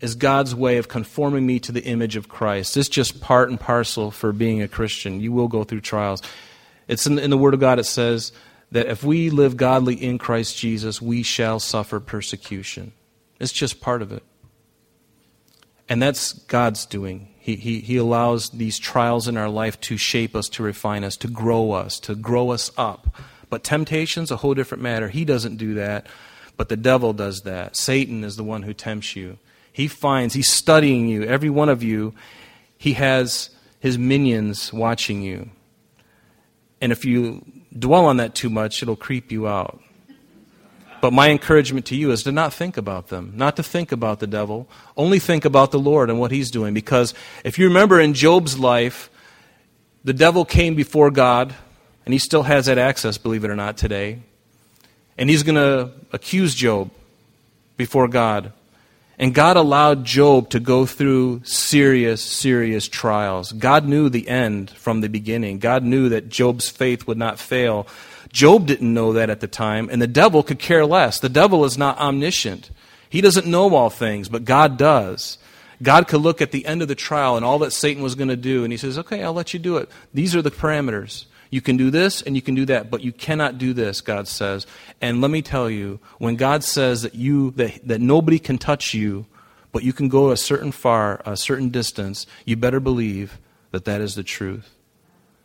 is 0.00 0.14
God's 0.14 0.54
way 0.54 0.76
of 0.76 0.88
conforming 0.88 1.46
me 1.46 1.58
to 1.60 1.72
the 1.72 1.82
image 1.82 2.16
of 2.16 2.28
Christ. 2.28 2.76
It's 2.76 2.88
just 2.88 3.20
part 3.20 3.48
and 3.48 3.58
parcel 3.58 4.10
for 4.10 4.32
being 4.32 4.62
a 4.62 4.68
Christian. 4.68 5.20
You 5.20 5.32
will 5.32 5.48
go 5.48 5.64
through 5.64 5.80
trials. 5.80 6.22
It's 6.86 7.06
in, 7.06 7.18
in 7.18 7.30
the 7.30 7.38
Word 7.38 7.54
of 7.54 7.60
God, 7.60 7.78
it 7.78 7.84
says, 7.84 8.32
that 8.70 8.86
if 8.86 9.04
we 9.04 9.30
live 9.30 9.56
godly 9.56 9.94
in 9.94 10.18
Christ 10.18 10.58
Jesus, 10.58 11.00
we 11.00 11.22
shall 11.22 11.60
suffer 11.60 12.00
persecution. 12.00 12.92
It's 13.38 13.52
just 13.52 13.80
part 13.80 14.02
of 14.02 14.12
it. 14.12 14.22
And 15.88 16.02
that's 16.02 16.32
God's 16.32 16.84
doing. 16.84 17.28
He, 17.38 17.54
he, 17.54 17.80
he 17.80 17.96
allows 17.96 18.50
these 18.50 18.78
trials 18.78 19.28
in 19.28 19.36
our 19.36 19.48
life 19.48 19.80
to 19.82 19.96
shape 19.96 20.34
us, 20.34 20.48
to 20.50 20.62
refine 20.64 21.04
us, 21.04 21.16
to 21.18 21.28
grow 21.28 21.70
us, 21.72 22.00
to 22.00 22.16
grow 22.16 22.50
us 22.50 22.72
up. 22.76 23.14
But 23.48 23.62
temptation's 23.62 24.32
a 24.32 24.36
whole 24.36 24.54
different 24.54 24.82
matter. 24.82 25.08
He 25.08 25.24
doesn't 25.24 25.56
do 25.56 25.74
that, 25.74 26.08
but 26.56 26.68
the 26.68 26.76
devil 26.76 27.12
does 27.12 27.42
that. 27.42 27.76
Satan 27.76 28.24
is 28.24 28.34
the 28.34 28.42
one 28.42 28.64
who 28.64 28.74
tempts 28.74 29.14
you. 29.14 29.38
He 29.72 29.86
finds, 29.86 30.34
he's 30.34 30.50
studying 30.50 31.06
you, 31.06 31.22
every 31.22 31.50
one 31.50 31.68
of 31.68 31.84
you. 31.84 32.14
He 32.78 32.94
has 32.94 33.50
his 33.78 33.96
minions 33.96 34.72
watching 34.72 35.22
you. 35.22 35.50
And 36.80 36.90
if 36.90 37.04
you 37.04 37.44
dwell 37.78 38.06
on 38.06 38.16
that 38.18 38.34
too 38.34 38.50
much, 38.50 38.82
it'll 38.82 38.96
creep 38.96 39.30
you 39.30 39.46
out. 39.46 39.80
But 41.00 41.12
my 41.12 41.30
encouragement 41.30 41.86
to 41.86 41.96
you 41.96 42.10
is 42.10 42.22
to 42.24 42.32
not 42.32 42.52
think 42.52 42.76
about 42.76 43.08
them, 43.08 43.32
not 43.36 43.56
to 43.56 43.62
think 43.62 43.92
about 43.92 44.18
the 44.18 44.26
devil. 44.26 44.68
Only 44.96 45.18
think 45.18 45.44
about 45.44 45.70
the 45.70 45.78
Lord 45.78 46.10
and 46.10 46.18
what 46.18 46.30
he's 46.30 46.50
doing. 46.50 46.74
Because 46.74 47.14
if 47.44 47.58
you 47.58 47.68
remember 47.68 48.00
in 48.00 48.14
Job's 48.14 48.58
life, 48.58 49.10
the 50.04 50.14
devil 50.14 50.44
came 50.44 50.74
before 50.74 51.10
God, 51.10 51.54
and 52.04 52.12
he 52.12 52.18
still 52.18 52.44
has 52.44 52.66
that 52.66 52.78
access, 52.78 53.18
believe 53.18 53.44
it 53.44 53.50
or 53.50 53.56
not, 53.56 53.76
today. 53.76 54.20
And 55.18 55.28
he's 55.28 55.42
going 55.42 55.56
to 55.56 55.92
accuse 56.12 56.54
Job 56.54 56.90
before 57.76 58.08
God. 58.08 58.52
And 59.18 59.34
God 59.34 59.56
allowed 59.56 60.04
Job 60.04 60.50
to 60.50 60.60
go 60.60 60.84
through 60.84 61.42
serious, 61.44 62.22
serious 62.22 62.86
trials. 62.86 63.52
God 63.52 63.86
knew 63.86 64.08
the 64.08 64.28
end 64.28 64.70
from 64.70 65.00
the 65.00 65.08
beginning. 65.08 65.58
God 65.58 65.82
knew 65.82 66.10
that 66.10 66.28
Job's 66.28 66.68
faith 66.68 67.06
would 67.06 67.16
not 67.16 67.38
fail. 67.38 67.86
Job 68.30 68.66
didn't 68.66 68.92
know 68.92 69.14
that 69.14 69.30
at 69.30 69.40
the 69.40 69.46
time, 69.46 69.88
and 69.90 70.02
the 70.02 70.06
devil 70.06 70.42
could 70.42 70.58
care 70.58 70.84
less. 70.84 71.18
The 71.18 71.30
devil 71.30 71.64
is 71.64 71.78
not 71.78 71.98
omniscient. 71.98 72.70
He 73.08 73.22
doesn't 73.22 73.46
know 73.46 73.74
all 73.74 73.88
things, 73.88 74.28
but 74.28 74.44
God 74.44 74.76
does. 74.76 75.38
God 75.82 76.08
could 76.08 76.20
look 76.20 76.42
at 76.42 76.52
the 76.52 76.66
end 76.66 76.82
of 76.82 76.88
the 76.88 76.94
trial 76.94 77.36
and 77.36 77.44
all 77.44 77.58
that 77.60 77.72
Satan 77.72 78.02
was 78.02 78.14
going 78.14 78.28
to 78.28 78.36
do, 78.36 78.64
and 78.64 78.72
he 78.72 78.76
says, 78.76 78.98
Okay, 78.98 79.22
I'll 79.22 79.32
let 79.32 79.54
you 79.54 79.60
do 79.60 79.78
it. 79.78 79.90
These 80.12 80.34
are 80.34 80.42
the 80.42 80.50
parameters. 80.50 81.24
You 81.50 81.60
can 81.60 81.76
do 81.76 81.90
this 81.90 82.22
and 82.22 82.34
you 82.34 82.42
can 82.42 82.54
do 82.54 82.64
that, 82.66 82.90
but 82.90 83.02
you 83.02 83.12
cannot 83.12 83.58
do 83.58 83.72
this, 83.72 84.00
God 84.00 84.28
says. 84.28 84.66
And 85.00 85.20
let 85.20 85.30
me 85.30 85.42
tell 85.42 85.70
you, 85.70 86.00
when 86.18 86.36
God 86.36 86.64
says 86.64 87.02
that 87.02 87.14
you 87.14 87.52
that, 87.52 87.86
that 87.86 88.00
nobody 88.00 88.38
can 88.38 88.58
touch 88.58 88.94
you, 88.94 89.26
but 89.72 89.82
you 89.82 89.92
can 89.92 90.08
go 90.08 90.30
a 90.30 90.36
certain 90.36 90.72
far, 90.72 91.20
a 91.24 91.36
certain 91.36 91.68
distance, 91.68 92.26
you 92.44 92.56
better 92.56 92.80
believe 92.80 93.38
that 93.70 93.84
that 93.84 94.00
is 94.00 94.14
the 94.14 94.22
truth. 94.22 94.74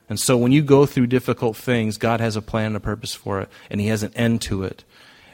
And 0.10 0.20
so 0.20 0.36
when 0.36 0.52
you 0.52 0.62
go 0.62 0.86
through 0.86 1.08
difficult 1.08 1.56
things, 1.56 1.98
God 1.98 2.20
has 2.20 2.36
a 2.36 2.42
plan 2.42 2.68
and 2.68 2.76
a 2.76 2.82
purpose 2.82 3.14
for 3.14 3.40
it, 3.42 3.50
and 3.70 3.80
He 3.80 3.88
has 3.88 4.04
an 4.04 4.12
end 4.16 4.42
to 4.44 4.64
it. 4.64 4.84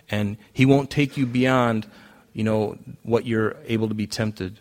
And 0.10 0.38
He 0.54 0.66
won't 0.66 0.92
take 0.92 1.18
you 1.18 1.26
beyond, 1.26 1.88
you 2.34 2.44
know, 2.44 2.78
what 3.04 3.26
you're 3.26 3.58
able 3.66 3.88
to 3.88 3.96
be 3.96 4.06
tempted. 4.06 4.60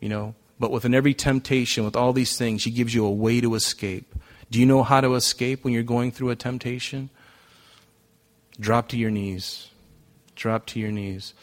You 0.00 0.08
know, 0.08 0.34
but 0.60 0.70
within 0.70 0.94
every 0.94 1.14
temptation, 1.14 1.84
with 1.84 1.96
all 1.96 2.12
these 2.12 2.36
things, 2.36 2.64
He 2.64 2.70
gives 2.70 2.94
you 2.94 3.04
a 3.04 3.10
way 3.10 3.40
to 3.40 3.54
escape. 3.54 4.14
Do 4.54 4.60
you 4.60 4.66
know 4.66 4.84
how 4.84 5.00
to 5.00 5.16
escape 5.16 5.64
when 5.64 5.74
you're 5.74 5.82
going 5.82 6.12
through 6.12 6.30
a 6.30 6.36
temptation? 6.36 7.10
Drop 8.60 8.86
to 8.90 8.96
your 8.96 9.10
knees. 9.10 9.68
Drop 10.36 10.64
to 10.66 10.78
your 10.78 10.92
knees. 10.92 11.34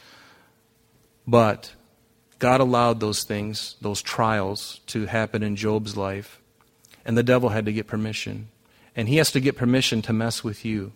But 1.26 1.74
God 2.38 2.62
allowed 2.62 3.00
those 3.00 3.24
things, 3.24 3.76
those 3.82 4.00
trials, 4.00 4.80
to 4.86 5.04
happen 5.04 5.42
in 5.42 5.56
Job's 5.56 5.94
life. 5.94 6.40
And 7.04 7.18
the 7.18 7.22
devil 7.22 7.50
had 7.50 7.66
to 7.66 7.72
get 7.74 7.86
permission. 7.86 8.48
And 8.96 9.10
he 9.10 9.18
has 9.18 9.30
to 9.32 9.40
get 9.40 9.58
permission 9.58 10.00
to 10.00 10.14
mess 10.14 10.42
with 10.42 10.64
you. 10.64 10.92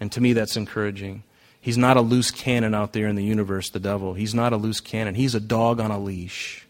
And 0.00 0.10
to 0.10 0.20
me, 0.20 0.32
that's 0.32 0.56
encouraging. 0.56 1.22
He's 1.60 1.78
not 1.78 1.96
a 1.96 2.00
loose 2.00 2.32
cannon 2.32 2.74
out 2.74 2.92
there 2.92 3.06
in 3.06 3.14
the 3.14 3.22
universe, 3.22 3.70
the 3.70 3.78
devil. 3.78 4.14
He's 4.14 4.34
not 4.34 4.52
a 4.52 4.56
loose 4.56 4.80
cannon. 4.80 5.14
He's 5.14 5.36
a 5.36 5.40
dog 5.40 5.78
on 5.78 5.92
a 5.92 5.98
leash. 6.00 6.66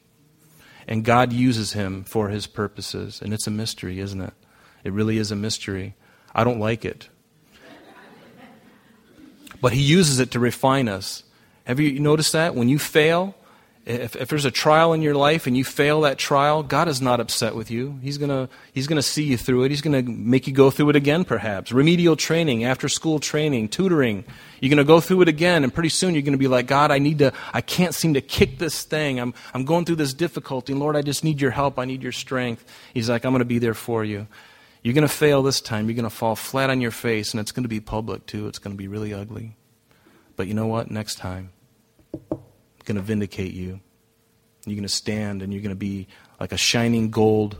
And 0.87 1.05
God 1.05 1.33
uses 1.33 1.73
him 1.73 2.05
for 2.05 2.29
his 2.29 2.47
purposes. 2.47 3.21
And 3.23 3.33
it's 3.33 3.47
a 3.47 3.51
mystery, 3.51 4.01
isn't 4.01 4.21
it? 4.21 4.35
It 4.85 4.93
really 4.93 5.19
is 5.19 5.31
a 5.31 5.37
mystery. 5.37 5.95
I 6.35 6.45
don't 6.45 6.61
like 6.61 6.85
it. 6.85 7.09
But 9.61 9.73
he 9.73 9.81
uses 9.81 10.21
it 10.21 10.33
to 10.33 10.39
refine 10.39 10.89
us. 10.89 11.23
Have 11.65 11.81
you 11.81 11.99
noticed 11.99 12.33
that? 12.33 12.55
When 12.55 12.69
you 12.69 12.79
fail, 12.79 13.35
if, 13.87 14.17
if 14.17 14.29
there's 14.29 14.47
a 14.47 14.51
trial 14.51 14.95
in 14.95 15.03
your 15.03 15.15
life 15.15 15.47
and 15.47 15.57
you 15.57 15.63
fail 15.65 16.01
that 16.03 16.17
trial, 16.17 16.63
God 16.63 16.89
is 16.89 17.03
not 17.03 17.21
upset 17.21 17.55
with 17.55 17.71
you. 17.71 17.99
He's 18.03 18.17
going 18.17 18.49
he's 18.73 18.87
gonna 18.87 19.03
see 19.03 19.25
you 19.25 19.37
through 19.37 19.65
it. 19.65 19.71
He's 19.71 19.83
going 19.83 20.05
to 20.05 20.11
make 20.11 20.47
you 20.47 20.55
go 20.55 20.71
through 20.71 20.91
it 20.91 20.97
again, 20.97 21.25
perhaps. 21.25 21.71
Remedial 21.71 22.17
training, 22.17 22.65
after 22.65 22.89
school 22.89 23.19
training, 23.19 23.69
tutoring. 23.69 24.25
You're 24.61 24.71
going 24.71 24.79
to 24.79 24.85
go 24.85 25.01
through 25.01 25.23
it 25.23 25.29
again, 25.29 25.65
and 25.65 25.75
pretty 25.75 25.91
soon 25.91 26.15
you're 26.15 26.23
going 26.23 26.33
to 26.33 26.39
be 26.39 26.49
like, 26.49 26.67
God, 26.67 26.91
I 26.91 26.99
need 26.99 27.19
to, 27.19 27.33
I 27.53 27.61
can't 27.61 27.95
seem 27.95 28.15
to 28.15 28.23
kick 28.23 28.59
this 28.59 28.85
thing. 28.85 29.21
I'm, 29.21 29.35
I'm 29.53 29.67
going 29.67 29.85
through 29.85 29.97
this 29.97 30.15
difficulty. 30.15 30.73
Lord, 30.73 30.97
I 30.97 31.03
just 31.03 31.23
need 31.23 31.41
your 31.41 31.51
help. 31.51 31.79
I 31.79 31.85
need 31.85 32.03
your 32.03 32.13
strength. 32.13 32.65
He's 32.95 33.11
like, 33.11 33.27
I'm 33.27 33.33
going 33.33 33.41
to 33.41 33.45
be 33.45 33.59
there 33.59 33.75
for 33.75 34.05
you. 34.05 34.27
You're 34.83 34.95
going 34.95 35.07
to 35.07 35.13
fail 35.13 35.43
this 35.43 35.61
time. 35.61 35.89
You're 35.89 35.97
going 35.97 36.05
to 36.05 36.11
fall 36.11 36.37
flat 36.37 36.71
on 36.71 36.81
your 36.81 36.91
face, 36.91 37.33
and 37.33 37.41
it's 37.41 37.53
going 37.53 37.65
to 37.65 37.69
be 37.69 37.81
public, 37.81 38.25
too. 38.25 38.47
It's 38.49 38.59
going 38.59 38.75
to 38.75 38.79
be 38.79 38.89
really 38.89 39.13
ugly. 39.13 39.57
But 40.37 40.47
you 40.47 40.55
know 40.55 40.67
what? 40.67 40.91
Next 40.91 41.17
time, 41.17 41.51
going 42.85 42.97
to 42.97 43.03
vindicate 43.03 43.53
you. 43.53 43.81
You're 44.67 44.77
going 44.77 44.83
to 44.83 44.89
stand 44.89 45.43
and 45.43 45.53
you're 45.53 45.63
going 45.63 45.71
to 45.71 45.77
be 45.77 46.09
like 46.41 46.53
a 46.53 46.57
shining 46.57 47.11
gold 47.11 47.59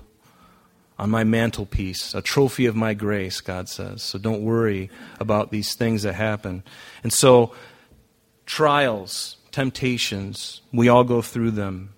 on 0.99 1.11
my 1.11 1.25
mantelpiece, 1.25 2.15
a 2.15 2.23
trophy 2.23 2.67
of 2.67 2.77
my 2.77 2.95
grace, 2.95 3.41
God 3.41 3.69
says. 3.69 4.03
So 4.03 4.19
don't 4.19 4.43
worry 4.43 4.91
about 5.19 5.51
these 5.51 5.75
things 5.75 6.05
that 6.05 6.15
happen. 6.15 6.63
And 7.03 7.13
so, 7.13 7.53
trials, 8.47 9.37
temptations, 9.51 10.61
we 10.73 10.89
all 10.89 11.05
go 11.05 11.21
through 11.21 11.53
them. 11.53 11.95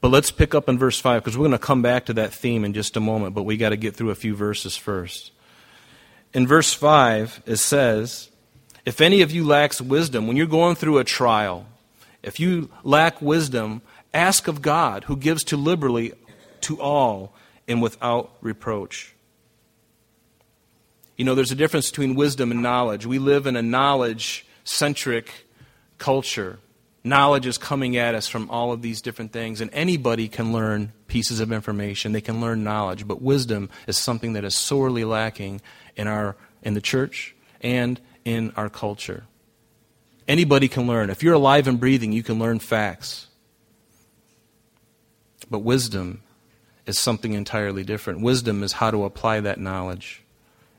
But 0.00 0.10
let's 0.10 0.30
pick 0.30 0.54
up 0.54 0.68
in 0.68 0.78
verse 0.78 0.98
5 0.98 1.22
because 1.22 1.38
we're 1.38 1.46
going 1.46 1.52
to 1.52 1.58
come 1.58 1.80
back 1.80 2.06
to 2.06 2.14
that 2.14 2.32
theme 2.32 2.64
in 2.64 2.74
just 2.74 2.96
a 2.96 3.00
moment, 3.00 3.34
but 3.34 3.44
we 3.44 3.56
got 3.56 3.70
to 3.70 3.76
get 3.76 3.94
through 3.94 4.10
a 4.10 4.16
few 4.16 4.34
verses 4.34 4.76
first. 4.76 5.30
In 6.34 6.46
verse 6.46 6.74
5, 6.74 7.42
it 7.46 7.56
says, 7.56 8.28
if 8.84 9.00
any 9.00 9.22
of 9.22 9.30
you 9.30 9.44
lacks 9.44 9.80
wisdom, 9.80 10.26
when 10.26 10.36
you're 10.36 10.46
going 10.46 10.74
through 10.74 10.98
a 10.98 11.04
trial, 11.04 11.66
if 12.22 12.40
you 12.40 12.70
lack 12.82 13.20
wisdom, 13.22 13.82
ask 14.12 14.48
of 14.48 14.62
God, 14.62 15.04
who 15.04 15.16
gives 15.16 15.44
to 15.44 15.56
liberally 15.56 16.12
to 16.62 16.80
all 16.80 17.34
and 17.68 17.80
without 17.80 18.32
reproach. 18.40 19.14
You 21.16 21.24
know, 21.24 21.34
there's 21.34 21.52
a 21.52 21.56
difference 21.56 21.90
between 21.90 22.14
wisdom 22.14 22.50
and 22.50 22.62
knowledge. 22.62 23.06
We 23.06 23.18
live 23.18 23.46
in 23.46 23.56
a 23.56 23.62
knowledge 23.62 24.46
centric 24.64 25.46
culture. 25.98 26.58
Knowledge 27.04 27.46
is 27.46 27.58
coming 27.58 27.96
at 27.96 28.14
us 28.14 28.28
from 28.28 28.48
all 28.50 28.72
of 28.72 28.82
these 28.82 29.02
different 29.02 29.32
things, 29.32 29.60
and 29.60 29.70
anybody 29.72 30.28
can 30.28 30.52
learn 30.52 30.92
pieces 31.08 31.40
of 31.40 31.52
information. 31.52 32.12
They 32.12 32.20
can 32.20 32.40
learn 32.40 32.64
knowledge, 32.64 33.06
but 33.06 33.20
wisdom 33.20 33.70
is 33.86 33.96
something 33.96 34.32
that 34.34 34.44
is 34.44 34.56
sorely 34.56 35.04
lacking 35.04 35.60
in, 35.96 36.06
our, 36.06 36.36
in 36.62 36.74
the 36.74 36.80
church 36.80 37.34
and 37.60 38.00
in 38.24 38.52
our 38.56 38.68
culture. 38.68 39.24
Anybody 40.28 40.68
can 40.68 40.86
learn. 40.86 41.10
If 41.10 41.22
you're 41.22 41.34
alive 41.34 41.66
and 41.66 41.80
breathing, 41.80 42.12
you 42.12 42.22
can 42.22 42.38
learn 42.38 42.58
facts. 42.58 43.26
But 45.50 45.60
wisdom 45.60 46.22
is 46.86 46.98
something 46.98 47.32
entirely 47.32 47.84
different. 47.84 48.20
Wisdom 48.20 48.62
is 48.62 48.74
how 48.74 48.90
to 48.90 49.04
apply 49.04 49.40
that 49.40 49.60
knowledge 49.60 50.22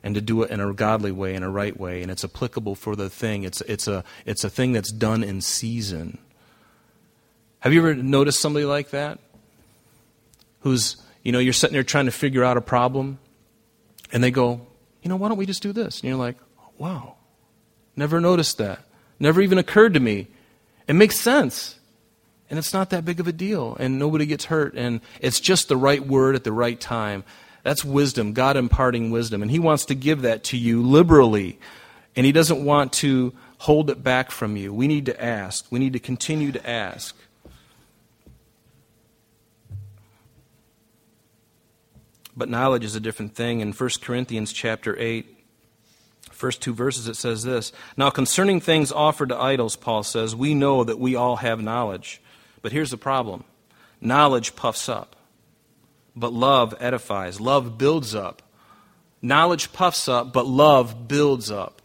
and 0.02 0.14
to 0.14 0.20
do 0.20 0.42
it 0.42 0.50
in 0.50 0.60
a 0.60 0.72
godly 0.74 1.12
way, 1.12 1.34
in 1.34 1.42
a 1.42 1.50
right 1.50 1.78
way, 1.78 2.02
and 2.02 2.10
it's 2.10 2.24
applicable 2.24 2.74
for 2.74 2.94
the 2.94 3.08
thing. 3.08 3.42
It's, 3.44 3.62
it's, 3.62 3.88
a, 3.88 4.04
it's 4.26 4.44
a 4.44 4.50
thing 4.50 4.72
that's 4.72 4.92
done 4.92 5.24
in 5.24 5.40
season. 5.40 6.18
Have 7.60 7.72
you 7.72 7.80
ever 7.80 7.94
noticed 7.94 8.40
somebody 8.40 8.66
like 8.66 8.90
that? 8.90 9.18
Who's, 10.60 10.96
you 11.22 11.32
know, 11.32 11.38
you're 11.38 11.54
sitting 11.54 11.72
there 11.72 11.82
trying 11.82 12.04
to 12.04 12.10
figure 12.10 12.44
out 12.44 12.58
a 12.58 12.60
problem, 12.60 13.18
and 14.12 14.22
they 14.22 14.30
go, 14.30 14.66
you 15.02 15.08
know, 15.08 15.16
why 15.16 15.28
don't 15.28 15.38
we 15.38 15.46
just 15.46 15.62
do 15.62 15.72
this? 15.72 16.00
And 16.00 16.08
you're 16.08 16.18
like, 16.18 16.36
wow, 16.76 17.13
Never 17.96 18.20
noticed 18.20 18.58
that. 18.58 18.80
Never 19.18 19.40
even 19.40 19.58
occurred 19.58 19.94
to 19.94 20.00
me. 20.00 20.28
It 20.88 20.94
makes 20.94 21.18
sense. 21.18 21.78
And 22.50 22.58
it's 22.58 22.72
not 22.72 22.90
that 22.90 23.04
big 23.04 23.20
of 23.20 23.28
a 23.28 23.32
deal. 23.32 23.76
And 23.78 23.98
nobody 23.98 24.26
gets 24.26 24.46
hurt. 24.46 24.74
And 24.74 25.00
it's 25.20 25.40
just 25.40 25.68
the 25.68 25.76
right 25.76 26.04
word 26.04 26.34
at 26.34 26.44
the 26.44 26.52
right 26.52 26.78
time. 26.78 27.24
That's 27.62 27.84
wisdom, 27.84 28.32
God 28.32 28.56
imparting 28.56 29.10
wisdom. 29.10 29.40
And 29.40 29.50
He 29.50 29.58
wants 29.58 29.86
to 29.86 29.94
give 29.94 30.22
that 30.22 30.44
to 30.44 30.56
you 30.56 30.82
liberally. 30.82 31.58
And 32.14 32.26
He 32.26 32.32
doesn't 32.32 32.64
want 32.64 32.92
to 32.94 33.32
hold 33.58 33.88
it 33.88 34.02
back 34.02 34.30
from 34.30 34.56
you. 34.56 34.74
We 34.74 34.86
need 34.86 35.06
to 35.06 35.24
ask. 35.24 35.66
We 35.70 35.78
need 35.78 35.94
to 35.94 35.98
continue 35.98 36.52
to 36.52 36.68
ask. 36.68 37.16
But 42.36 42.48
knowledge 42.48 42.84
is 42.84 42.94
a 42.94 43.00
different 43.00 43.34
thing. 43.34 43.60
In 43.60 43.72
1 43.72 43.90
Corinthians 44.02 44.52
chapter 44.52 44.98
8, 44.98 45.33
first 46.44 46.60
two 46.60 46.74
verses, 46.74 47.08
it 47.08 47.16
says 47.16 47.42
this 47.42 47.72
Now, 47.96 48.10
concerning 48.10 48.60
things 48.60 48.92
offered 48.92 49.30
to 49.30 49.40
idols, 49.40 49.76
Paul 49.76 50.02
says, 50.02 50.36
we 50.36 50.54
know 50.54 50.84
that 50.84 50.98
we 50.98 51.16
all 51.16 51.36
have 51.36 51.58
knowledge. 51.62 52.20
But 52.60 52.70
here's 52.70 52.90
the 52.90 52.98
problem 52.98 53.44
knowledge 53.98 54.54
puffs 54.54 54.86
up, 54.86 55.16
but 56.14 56.34
love 56.34 56.74
edifies. 56.80 57.40
Love 57.40 57.78
builds 57.78 58.14
up. 58.14 58.42
Knowledge 59.22 59.72
puffs 59.72 60.06
up, 60.06 60.34
but 60.34 60.46
love 60.46 61.08
builds 61.08 61.50
up. 61.50 61.80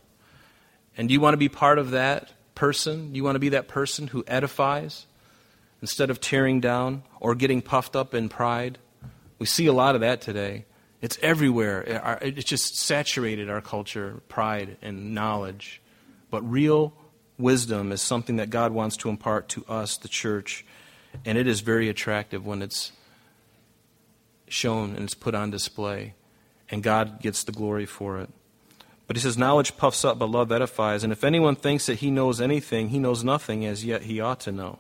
And 0.98 1.10
you 1.10 1.22
want 1.22 1.36
to 1.36 1.38
be 1.38 1.48
part 1.48 1.80
of 1.80 1.92
that 1.92 2.34
person? 2.54 3.16
You 3.16 3.24
want 3.24 3.36
to 3.36 3.39
be 3.39 3.50
that 3.50 3.70
person 3.70 4.08
who 4.08 4.25
edifies 4.28 5.06
instead 5.82 6.10
of 6.10 6.20
tearing 6.20 6.60
down 6.60 7.04
or 7.22 7.34
getting 7.34 7.62
puffed 7.62 7.96
up 7.96 8.13
in 8.13 8.28
pride? 8.28 8.78
We 9.38 9.46
see 9.46 9.68
a 9.68 9.74
lot 9.74 9.96
of 9.96 10.01
that 10.01 10.20
today. 10.20 10.66
It's 11.01 11.18
everywhere. 11.22 12.01
Uh, 12.03 12.18
it's 12.22 12.44
just 12.44 12.77
saturated 12.77 13.50
our 13.50 13.62
culture, 13.62 14.22
pride 14.27 14.77
and 14.82 15.13
knowledge. 15.13 15.82
But 16.29 16.41
real 16.41 16.94
wisdom 17.38 17.91
is 17.91 18.01
something 18.01 18.36
that 18.36 18.50
God 18.50 18.74
wants 18.74 18.98
to 18.98 19.10
impart 19.10 19.50
to 19.50 19.65
us, 19.68 19.98
the 19.98 20.10
church, 20.10 20.65
and 21.25 21.38
it 21.38 21.48
is 21.48 21.62
very 21.62 21.89
attractive 21.89 22.46
when 22.46 22.62
it's 22.62 22.91
shown 24.48 24.96
and 24.96 25.06
it's 25.06 25.13
put 25.13 25.36
on 25.36 25.51
display, 25.51 26.15
and 26.70 26.84
God 26.84 27.22
gets 27.22 27.44
the 27.44 27.51
glory 27.51 27.86
for 27.86 28.20
it. 28.20 28.29
But 29.08 29.15
he 29.15 29.22
says, 29.22 29.38
Knowledge 29.38 29.77
puffs 29.77 30.06
up, 30.06 30.20
but 30.20 30.29
love 30.29 30.51
edifies. 30.51 31.03
And 31.03 31.12
if 31.12 31.24
anyone 31.24 31.56
thinks 31.56 31.88
that 31.88 31.96
he 31.96 32.12
knows 32.12 32.39
anything, 32.39 32.89
he 32.89 33.00
knows 33.00 33.24
nothing 33.24 33.65
as 33.65 33.84
yet 33.86 34.03
he 34.03 34.20
ought 34.20 34.41
to 34.41 34.51
know. 34.51 34.79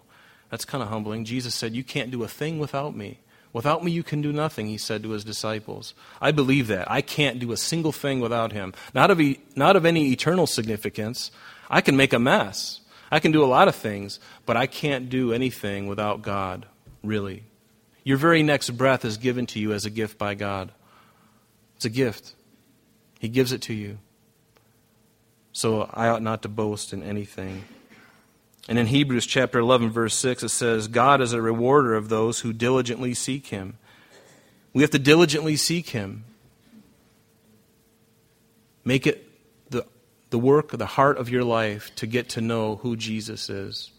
That's 0.51 0.65
kind 0.65 0.83
of 0.83 0.89
humbling. 0.89 1.25
Jesus 1.25 1.55
said, 1.55 1.73
You 1.73 1.83
can't 1.83 2.11
do 2.11 2.23
a 2.23 2.27
thing 2.27 2.59
without 2.59 2.95
me. 2.95 3.19
Without 3.51 3.83
me, 3.83 3.91
you 3.91 4.03
can 4.03 4.21
do 4.21 4.31
nothing, 4.31 4.67
he 4.67 4.77
said 4.77 5.01
to 5.03 5.09
his 5.09 5.23
disciples. 5.23 5.95
I 6.21 6.31
believe 6.31 6.67
that. 6.67 6.89
I 6.89 7.01
can't 7.01 7.39
do 7.39 7.51
a 7.51 7.57
single 7.57 7.91
thing 7.91 8.19
without 8.19 8.51
him. 8.51 8.73
Not 8.93 9.09
of, 9.09 9.19
e- 9.19 9.39
not 9.55 9.75
of 9.75 9.85
any 9.85 10.11
eternal 10.11 10.45
significance. 10.45 11.31
I 11.69 11.81
can 11.81 11.97
make 11.97 12.13
a 12.13 12.19
mess. 12.19 12.81
I 13.11 13.19
can 13.19 13.31
do 13.31 13.43
a 13.43 13.47
lot 13.47 13.67
of 13.67 13.75
things, 13.75 14.19
but 14.45 14.55
I 14.55 14.67
can't 14.67 15.09
do 15.09 15.33
anything 15.33 15.87
without 15.87 16.21
God, 16.21 16.67
really. 17.03 17.43
Your 18.03 18.17
very 18.17 18.43
next 18.43 18.69
breath 18.71 19.03
is 19.03 19.17
given 19.17 19.47
to 19.47 19.59
you 19.59 19.73
as 19.73 19.85
a 19.85 19.89
gift 19.89 20.19
by 20.19 20.35
God. 20.35 20.71
It's 21.75 21.85
a 21.85 21.89
gift. 21.89 22.35
He 23.19 23.29
gives 23.29 23.51
it 23.51 23.63
to 23.63 23.73
you. 23.73 23.97
So 25.53 25.89
I 25.93 26.07
ought 26.09 26.21
not 26.21 26.43
to 26.43 26.49
boast 26.49 26.93
in 26.93 27.01
anything. 27.01 27.63
And 28.69 28.77
in 28.77 28.85
Hebrews 28.85 29.25
chapter 29.25 29.57
11, 29.57 29.89
verse 29.89 30.13
6, 30.13 30.43
it 30.43 30.49
says, 30.49 30.87
God 30.87 31.21
is 31.21 31.33
a 31.33 31.41
rewarder 31.41 31.95
of 31.95 32.07
those 32.07 32.41
who 32.41 32.53
diligently 32.53 33.15
seek 33.15 33.47
him. 33.47 33.79
We 34.73 34.83
have 34.83 34.91
to 34.91 34.99
diligently 34.99 35.55
seek 35.55 35.89
him. 35.89 36.23
Make 38.85 39.07
it 39.07 39.27
the, 39.71 39.87
the 40.29 40.37
work, 40.37 40.71
of 40.71 40.77
the 40.77 40.85
heart 40.85 41.17
of 41.17 41.31
your 41.31 41.43
life 41.43 41.95
to 41.95 42.05
get 42.05 42.29
to 42.29 42.41
know 42.41 42.75
who 42.75 42.95
Jesus 42.95 43.49
is. 43.49 43.89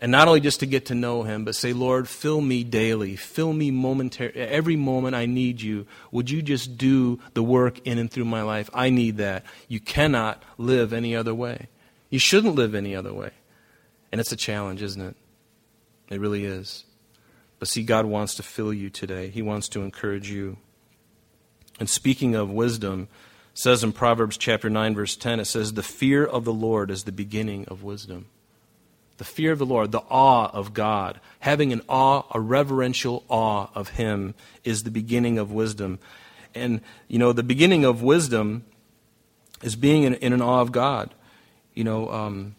And 0.00 0.12
not 0.12 0.28
only 0.28 0.40
just 0.40 0.60
to 0.60 0.66
get 0.66 0.86
to 0.86 0.94
know 0.94 1.24
him, 1.24 1.44
but 1.44 1.56
say, 1.56 1.72
Lord, 1.72 2.08
fill 2.08 2.40
me 2.40 2.62
daily. 2.62 3.16
Fill 3.16 3.52
me 3.52 3.72
momentarily. 3.72 4.38
Every 4.40 4.76
moment 4.76 5.16
I 5.16 5.26
need 5.26 5.60
you. 5.60 5.84
Would 6.12 6.30
you 6.30 6.42
just 6.42 6.78
do 6.78 7.18
the 7.34 7.42
work 7.42 7.84
in 7.84 7.98
and 7.98 8.08
through 8.08 8.26
my 8.26 8.42
life? 8.42 8.70
I 8.72 8.90
need 8.90 9.16
that. 9.16 9.44
You 9.66 9.80
cannot 9.80 10.44
live 10.58 10.92
any 10.92 11.16
other 11.16 11.34
way. 11.34 11.66
You 12.08 12.20
shouldn't 12.20 12.54
live 12.54 12.76
any 12.76 12.94
other 12.94 13.12
way. 13.12 13.32
And 14.16 14.20
it's 14.22 14.32
a 14.32 14.36
challenge, 14.36 14.80
isn't 14.80 15.02
it? 15.02 15.14
It 16.08 16.20
really 16.20 16.46
is. 16.46 16.84
But 17.58 17.68
see, 17.68 17.82
God 17.82 18.06
wants 18.06 18.34
to 18.36 18.42
fill 18.42 18.72
you 18.72 18.88
today. 18.88 19.28
He 19.28 19.42
wants 19.42 19.68
to 19.68 19.82
encourage 19.82 20.30
you. 20.30 20.56
And 21.78 21.86
speaking 21.86 22.34
of 22.34 22.48
wisdom, 22.48 23.08
says 23.52 23.84
in 23.84 23.92
Proverbs 23.92 24.38
chapter 24.38 24.70
9 24.70 24.94
verse 24.94 25.16
10 25.16 25.40
it 25.40 25.44
says 25.44 25.74
the 25.74 25.82
fear 25.82 26.24
of 26.24 26.46
the 26.46 26.52
Lord 26.54 26.90
is 26.90 27.04
the 27.04 27.12
beginning 27.12 27.66
of 27.66 27.82
wisdom 27.82 28.28
the 29.18 29.24
fear 29.24 29.52
of 29.52 29.58
the 29.58 29.66
Lord, 29.66 29.92
the 29.92 30.02
awe 30.08 30.50
of 30.50 30.72
God, 30.72 31.20
having 31.40 31.74
an 31.74 31.82
awe, 31.86 32.22
a 32.32 32.40
reverential 32.40 33.22
awe 33.28 33.68
of 33.74 33.90
Him, 33.90 34.34
is 34.64 34.82
the 34.82 34.90
beginning 34.90 35.38
of 35.38 35.52
wisdom. 35.52 35.98
And, 36.54 36.80
you 37.06 37.18
know, 37.18 37.34
the 37.34 37.42
beginning 37.42 37.84
of 37.84 38.02
wisdom 38.02 38.64
is 39.62 39.76
being 39.76 40.04
in, 40.04 40.14
in 40.14 40.32
an 40.32 40.42
awe 40.42 40.62
of 40.62 40.72
God. 40.72 41.14
You 41.74 41.84
know, 41.84 42.10
um, 42.10 42.56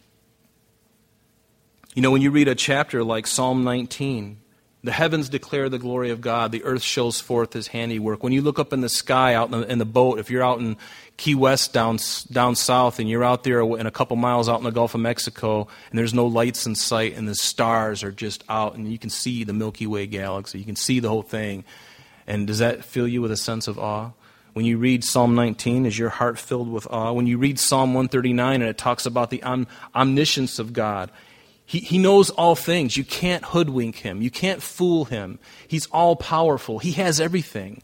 you 1.98 2.02
know, 2.02 2.12
when 2.12 2.22
you 2.22 2.30
read 2.30 2.46
a 2.46 2.54
chapter 2.54 3.02
like 3.02 3.26
Psalm 3.26 3.64
19, 3.64 4.38
the 4.84 4.92
heavens 4.92 5.28
declare 5.28 5.68
the 5.68 5.80
glory 5.80 6.10
of 6.10 6.20
God. 6.20 6.52
The 6.52 6.62
earth 6.62 6.84
shows 6.84 7.20
forth 7.20 7.52
his 7.52 7.66
handiwork. 7.66 8.22
When 8.22 8.32
you 8.32 8.40
look 8.40 8.60
up 8.60 8.72
in 8.72 8.82
the 8.82 8.88
sky 8.88 9.34
out 9.34 9.52
in 9.52 9.60
the, 9.60 9.66
in 9.68 9.78
the, 9.78 9.84
boat, 9.84 10.20
if 10.20 10.30
you're 10.30 10.44
out 10.44 10.60
in 10.60 10.76
Key 11.16 11.34
West 11.34 11.72
down, 11.72 11.98
down 12.30 12.54
south 12.54 13.00
and 13.00 13.10
you're 13.10 13.24
out 13.24 13.42
there 13.42 13.62
and 13.62 13.88
a 13.88 13.90
couple 13.90 14.16
miles 14.16 14.48
out 14.48 14.58
in 14.58 14.64
the 14.64 14.70
Gulf 14.70 14.94
of 14.94 15.00
Mexico 15.00 15.66
and 15.90 15.98
there's 15.98 16.14
no 16.14 16.24
lights 16.24 16.66
in 16.66 16.76
sight 16.76 17.16
and 17.16 17.26
the 17.26 17.34
stars 17.34 18.04
are 18.04 18.12
just 18.12 18.44
out 18.48 18.76
and 18.76 18.92
you 18.92 18.96
can 18.96 19.10
see 19.10 19.42
the 19.42 19.52
Milky 19.52 19.88
Way 19.88 20.06
galaxy, 20.06 20.60
you 20.60 20.64
can 20.64 20.76
see 20.76 21.00
the 21.00 21.08
whole 21.08 21.22
thing. 21.22 21.64
And 22.28 22.46
does 22.46 22.60
that 22.60 22.84
fill 22.84 23.08
you 23.08 23.22
with 23.22 23.32
a 23.32 23.36
sense 23.36 23.66
of 23.66 23.76
awe? 23.76 24.12
When 24.52 24.64
you 24.64 24.78
read 24.78 25.02
Psalm 25.02 25.34
19, 25.34 25.84
is 25.84 25.98
your 25.98 26.10
heart 26.10 26.38
filled 26.38 26.70
with 26.70 26.86
awe? 26.92 27.10
When 27.10 27.26
you 27.26 27.38
read 27.38 27.58
Psalm 27.58 27.92
139 27.92 28.62
and 28.62 28.70
it 28.70 28.78
talks 28.78 29.04
about 29.04 29.30
the 29.30 29.42
om- 29.42 29.66
omniscience 29.96 30.60
of 30.60 30.72
God, 30.72 31.10
he, 31.68 31.80
he 31.80 31.98
knows 31.98 32.30
all 32.30 32.54
things. 32.54 32.96
You 32.96 33.04
can't 33.04 33.44
hoodwink 33.44 33.96
him. 33.96 34.22
You 34.22 34.30
can't 34.30 34.62
fool 34.62 35.04
him. 35.04 35.38
He's 35.68 35.84
all 35.88 36.16
powerful. 36.16 36.78
He 36.78 36.92
has 36.92 37.20
everything. 37.20 37.82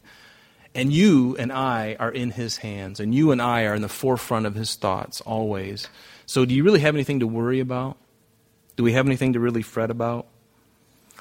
And 0.73 0.91
you 0.91 1.37
and 1.37 1.53
I 1.53 1.95
are 1.99 2.09
in 2.09 2.31
his 2.31 2.57
hands. 2.57 2.99
And 2.99 3.13
you 3.13 3.31
and 3.31 3.39
I 3.39 3.65
are 3.65 3.75
in 3.75 3.83
the 3.83 3.87
forefront 3.87 4.47
of 4.47 4.55
his 4.55 4.73
thoughts 4.73 5.21
always. 5.21 5.87
So, 6.25 6.45
do 6.45 6.55
you 6.55 6.63
really 6.63 6.79
have 6.79 6.95
anything 6.95 7.19
to 7.19 7.27
worry 7.27 7.59
about? 7.59 7.97
Do 8.75 8.81
we 8.81 8.93
have 8.93 9.05
anything 9.05 9.33
to 9.33 9.39
really 9.39 9.61
fret 9.61 9.91
about? 9.91 10.25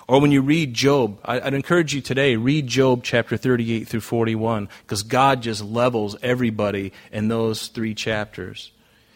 Or 0.08 0.18
when 0.18 0.32
you 0.32 0.40
read 0.40 0.72
Job, 0.72 1.18
I'd 1.22 1.52
encourage 1.52 1.94
you 1.94 2.00
today, 2.00 2.36
read 2.36 2.66
Job 2.66 3.04
chapter 3.04 3.36
38 3.36 3.88
through 3.88 4.00
41, 4.00 4.70
because 4.82 5.02
God 5.02 5.42
just 5.42 5.62
levels 5.62 6.16
everybody 6.22 6.94
in 7.12 7.28
those 7.28 7.68
three 7.68 7.94
chapters. 7.94 8.72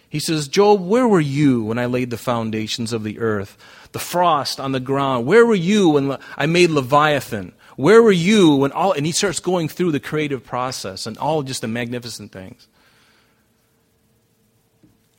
He 0.09 0.19
says, 0.19 0.49
Job, 0.49 0.87
where 0.87 1.07
were 1.07 1.21
you 1.21 1.63
when 1.63 1.79
I 1.79 1.87
laid 1.87 2.11
the 2.11 2.17
foundations 2.17 2.93
of 2.93 3.05
the 3.05 3.19
earth? 3.19 3.59
The 3.93 3.99
frost 3.99 4.59
on 4.59 4.73
the 4.73 4.81
ground. 4.81 5.27
Where 5.27 5.45
were 5.45 5.55
you 5.55 5.91
when 5.91 6.17
I 6.37 6.47
made 6.47 6.71
Leviathan? 6.71 7.53
Where 7.77 8.03
were 8.03 8.11
you 8.11 8.57
when 8.57 8.73
all, 8.73 8.93
and 8.93 9.05
he 9.05 9.13
starts 9.13 9.39
going 9.39 9.69
through 9.69 9.93
the 9.93 10.01
creative 10.01 10.45
process 10.45 11.07
and 11.07 11.19
all 11.19 11.43
just 11.43 11.61
the 11.61 11.69
magnificent 11.69 12.33
things. 12.33 12.67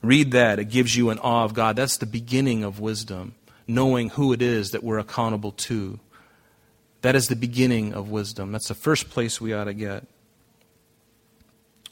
Read 0.02 0.32
that. 0.32 0.58
It 0.58 0.66
gives 0.66 0.96
you 0.96 1.10
an 1.10 1.18
awe 1.18 1.44
of 1.44 1.54
God. 1.54 1.76
That's 1.76 1.98
the 1.98 2.06
beginning 2.06 2.64
of 2.64 2.80
wisdom, 2.80 3.34
knowing 3.66 4.10
who 4.10 4.32
it 4.32 4.42
is 4.42 4.70
that 4.70 4.82
we're 4.82 4.98
accountable 4.98 5.52
to. 5.52 6.00
That 7.02 7.14
is 7.14 7.28
the 7.28 7.36
beginning 7.36 7.94
of 7.94 8.10
wisdom. 8.10 8.52
That's 8.52 8.68
the 8.68 8.74
first 8.74 9.08
place 9.10 9.40
we 9.40 9.52
ought 9.52 9.64
to 9.64 9.74
get. 9.74 10.04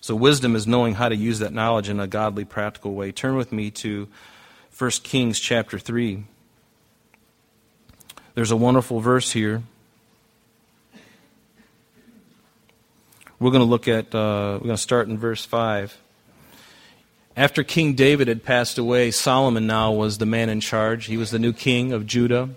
So, 0.09 0.16
wisdom 0.16 0.57
is 0.57 0.66
knowing 0.66 0.94
how 0.94 1.11
to 1.11 1.14
use 1.14 1.40
that 1.40 1.53
knowledge 1.53 1.90
in 1.90 2.01
a 2.01 2.07
godly, 2.07 2.47
practical 2.47 2.94
way. 2.94 3.12
Turn 3.12 3.37
with 3.37 3.53
me 3.53 3.71
to 3.73 4.09
1 4.79 4.90
Kings 5.03 5.38
chapter 5.38 5.79
3. 5.79 6.25
There's 8.35 8.51
a 8.51 8.57
wonderful 8.57 9.01
verse 9.01 9.33
here. 9.33 9.64
We're 13.38 13.51
going 13.51 13.61
to 13.61 13.68
look 13.68 13.87
at, 13.87 14.14
uh, 14.14 14.53
we're 14.55 14.68
going 14.68 14.77
to 14.77 14.79
start 14.79 15.09
in 15.09 15.18
verse 15.18 15.44
5. 15.44 15.99
After 17.37 17.62
King 17.62 17.92
David 17.92 18.29
had 18.29 18.42
passed 18.42 18.79
away, 18.79 19.11
Solomon 19.11 19.66
now 19.66 19.92
was 19.92 20.16
the 20.16 20.25
man 20.25 20.49
in 20.49 20.62
charge. 20.62 21.05
He 21.05 21.18
was 21.18 21.33
the 21.33 21.38
new 21.38 21.53
king 21.53 21.92
of 21.92 22.07
Judah. 22.07 22.49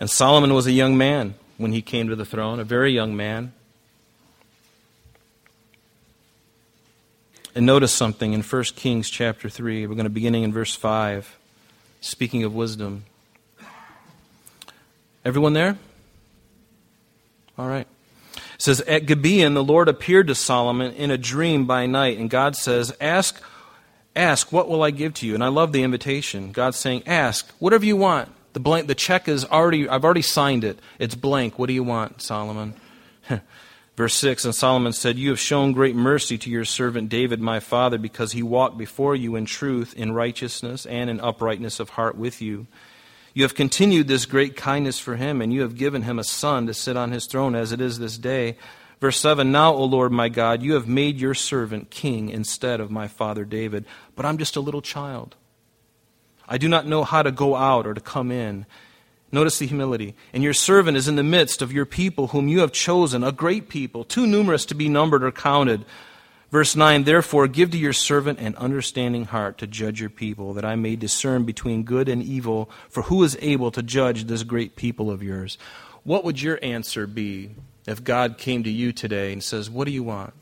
And 0.00 0.08
Solomon 0.08 0.54
was 0.54 0.66
a 0.66 0.72
young 0.72 0.96
man 0.96 1.34
when 1.58 1.72
he 1.72 1.82
came 1.82 2.08
to 2.08 2.16
the 2.16 2.24
throne, 2.24 2.58
a 2.58 2.64
very 2.64 2.94
young 2.94 3.14
man. 3.14 3.52
And 7.54 7.66
notice 7.66 7.92
something 7.92 8.32
in 8.32 8.42
1 8.42 8.64
Kings 8.76 9.10
chapter 9.10 9.48
3. 9.48 9.86
We're 9.86 9.94
going 9.94 10.04
to 10.04 10.10
beginning 10.10 10.44
in 10.44 10.52
verse 10.52 10.74
5, 10.74 11.36
speaking 12.00 12.44
of 12.44 12.54
wisdom. 12.54 13.04
Everyone 15.24 15.52
there? 15.52 15.76
All 17.58 17.66
right. 17.66 17.88
It 18.36 18.62
says, 18.62 18.80
At 18.82 19.06
Gibeon, 19.06 19.54
the 19.54 19.64
Lord 19.64 19.88
appeared 19.88 20.28
to 20.28 20.34
Solomon 20.36 20.92
in 20.92 21.10
a 21.10 21.18
dream 21.18 21.66
by 21.66 21.86
night, 21.86 22.18
and 22.18 22.30
God 22.30 22.54
says, 22.54 22.94
Ask, 23.00 23.42
ask, 24.14 24.52
what 24.52 24.68
will 24.68 24.84
I 24.84 24.92
give 24.92 25.14
to 25.14 25.26
you? 25.26 25.34
And 25.34 25.42
I 25.42 25.48
love 25.48 25.72
the 25.72 25.82
invitation. 25.82 26.52
God's 26.52 26.76
saying, 26.76 27.02
Ask, 27.06 27.50
whatever 27.58 27.84
you 27.84 27.96
want. 27.96 28.28
The 28.52 28.60
blank, 28.60 28.86
the 28.86 28.94
check 28.94 29.28
is 29.28 29.44
already, 29.44 29.88
I've 29.88 30.04
already 30.04 30.22
signed 30.22 30.62
it. 30.62 30.78
It's 30.98 31.14
blank. 31.14 31.58
What 31.58 31.66
do 31.66 31.72
you 31.72 31.84
want, 31.84 32.22
Solomon? 32.22 32.74
Verse 34.00 34.14
6 34.14 34.46
And 34.46 34.54
Solomon 34.54 34.94
said, 34.94 35.18
You 35.18 35.28
have 35.28 35.38
shown 35.38 35.72
great 35.72 35.94
mercy 35.94 36.38
to 36.38 36.48
your 36.48 36.64
servant 36.64 37.10
David, 37.10 37.38
my 37.38 37.60
father, 37.60 37.98
because 37.98 38.32
he 38.32 38.42
walked 38.42 38.78
before 38.78 39.14
you 39.14 39.36
in 39.36 39.44
truth, 39.44 39.92
in 39.92 40.12
righteousness, 40.12 40.86
and 40.86 41.10
in 41.10 41.20
uprightness 41.20 41.78
of 41.80 41.90
heart 41.90 42.16
with 42.16 42.40
you. 42.40 42.66
You 43.34 43.42
have 43.42 43.54
continued 43.54 44.08
this 44.08 44.24
great 44.24 44.56
kindness 44.56 44.98
for 44.98 45.16
him, 45.16 45.42
and 45.42 45.52
you 45.52 45.60
have 45.60 45.76
given 45.76 46.00
him 46.00 46.18
a 46.18 46.24
son 46.24 46.66
to 46.66 46.72
sit 46.72 46.96
on 46.96 47.12
his 47.12 47.26
throne 47.26 47.54
as 47.54 47.72
it 47.72 47.80
is 47.82 47.98
this 47.98 48.16
day. 48.16 48.56
Verse 49.02 49.20
7 49.20 49.52
Now, 49.52 49.74
O 49.74 49.84
Lord 49.84 50.12
my 50.12 50.30
God, 50.30 50.62
you 50.62 50.72
have 50.72 50.88
made 50.88 51.20
your 51.20 51.34
servant 51.34 51.90
king 51.90 52.30
instead 52.30 52.80
of 52.80 52.90
my 52.90 53.06
father 53.06 53.44
David, 53.44 53.84
but 54.16 54.24
I'm 54.24 54.38
just 54.38 54.56
a 54.56 54.60
little 54.60 54.80
child. 54.80 55.36
I 56.48 56.56
do 56.56 56.70
not 56.70 56.86
know 56.86 57.04
how 57.04 57.22
to 57.22 57.30
go 57.30 57.54
out 57.54 57.86
or 57.86 57.92
to 57.92 58.00
come 58.00 58.30
in. 58.30 58.64
Notice 59.32 59.58
the 59.58 59.66
humility. 59.66 60.14
And 60.32 60.42
your 60.42 60.54
servant 60.54 60.96
is 60.96 61.06
in 61.06 61.16
the 61.16 61.22
midst 61.22 61.62
of 61.62 61.72
your 61.72 61.86
people, 61.86 62.28
whom 62.28 62.48
you 62.48 62.60
have 62.60 62.72
chosen, 62.72 63.22
a 63.22 63.32
great 63.32 63.68
people, 63.68 64.04
too 64.04 64.26
numerous 64.26 64.64
to 64.66 64.74
be 64.74 64.88
numbered 64.88 65.22
or 65.22 65.30
counted. 65.30 65.84
Verse 66.50 66.74
9 66.74 67.04
Therefore, 67.04 67.46
give 67.46 67.70
to 67.70 67.78
your 67.78 67.92
servant 67.92 68.40
an 68.40 68.56
understanding 68.56 69.26
heart 69.26 69.58
to 69.58 69.68
judge 69.68 70.00
your 70.00 70.10
people, 70.10 70.52
that 70.54 70.64
I 70.64 70.74
may 70.74 70.96
discern 70.96 71.44
between 71.44 71.84
good 71.84 72.08
and 72.08 72.22
evil. 72.22 72.70
For 72.88 73.02
who 73.02 73.22
is 73.22 73.38
able 73.40 73.70
to 73.70 73.82
judge 73.82 74.24
this 74.24 74.42
great 74.42 74.74
people 74.74 75.10
of 75.10 75.22
yours? 75.22 75.58
What 76.02 76.24
would 76.24 76.42
your 76.42 76.58
answer 76.62 77.06
be 77.06 77.54
if 77.86 78.02
God 78.02 78.36
came 78.36 78.64
to 78.64 78.70
you 78.70 78.92
today 78.92 79.32
and 79.32 79.42
says, 79.42 79.70
What 79.70 79.84
do 79.84 79.92
you 79.92 80.02
want? 80.02 80.34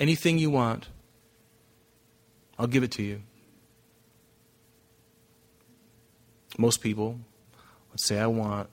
Anything 0.00 0.38
you 0.38 0.50
want, 0.50 0.88
I'll 2.58 2.66
give 2.66 2.82
it 2.82 2.90
to 2.92 3.02
you. 3.04 3.22
Most 6.58 6.80
people 6.80 7.20
Let's 7.92 8.04
say 8.04 8.18
I 8.18 8.26
want 8.26 8.70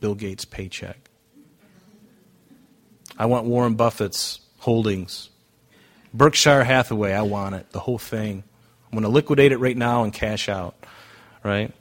Bill 0.00 0.14
Gates' 0.14 0.46
paycheck. 0.46 1.10
I 3.18 3.26
want 3.26 3.44
Warren 3.46 3.74
Buffett's 3.74 4.40
holdings. 4.58 5.28
Berkshire 6.14 6.64
Hathaway, 6.64 7.12
I 7.12 7.22
want 7.22 7.54
it, 7.54 7.70
the 7.70 7.80
whole 7.80 7.98
thing. 7.98 8.42
I'm 8.86 8.92
going 8.92 9.02
to 9.02 9.10
liquidate 9.10 9.52
it 9.52 9.58
right 9.58 9.76
now 9.76 10.02
and 10.02 10.12
cash 10.12 10.48
out, 10.48 10.74
right? 11.44 11.72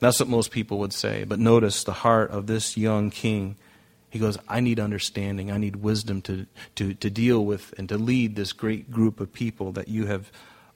That's 0.00 0.18
what 0.18 0.28
most 0.28 0.50
people 0.50 0.78
would 0.78 0.92
say. 0.92 1.22
But 1.22 1.38
notice 1.38 1.84
the 1.84 1.92
heart 1.92 2.30
of 2.32 2.48
this 2.48 2.76
young 2.76 3.10
king. 3.10 3.56
He 4.10 4.18
goes, 4.18 4.36
I 4.48 4.58
need 4.58 4.80
understanding. 4.80 5.52
I 5.52 5.58
need 5.58 5.76
wisdom 5.76 6.20
to, 6.22 6.46
to, 6.74 6.92
to 6.94 7.08
deal 7.08 7.44
with 7.44 7.72
and 7.78 7.88
to 7.88 7.96
lead 7.96 8.34
this 8.34 8.52
great 8.52 8.90
group 8.90 9.20
of 9.20 9.32
people 9.32 9.70
that 9.72 9.86
you 9.86 10.06
have 10.06 10.30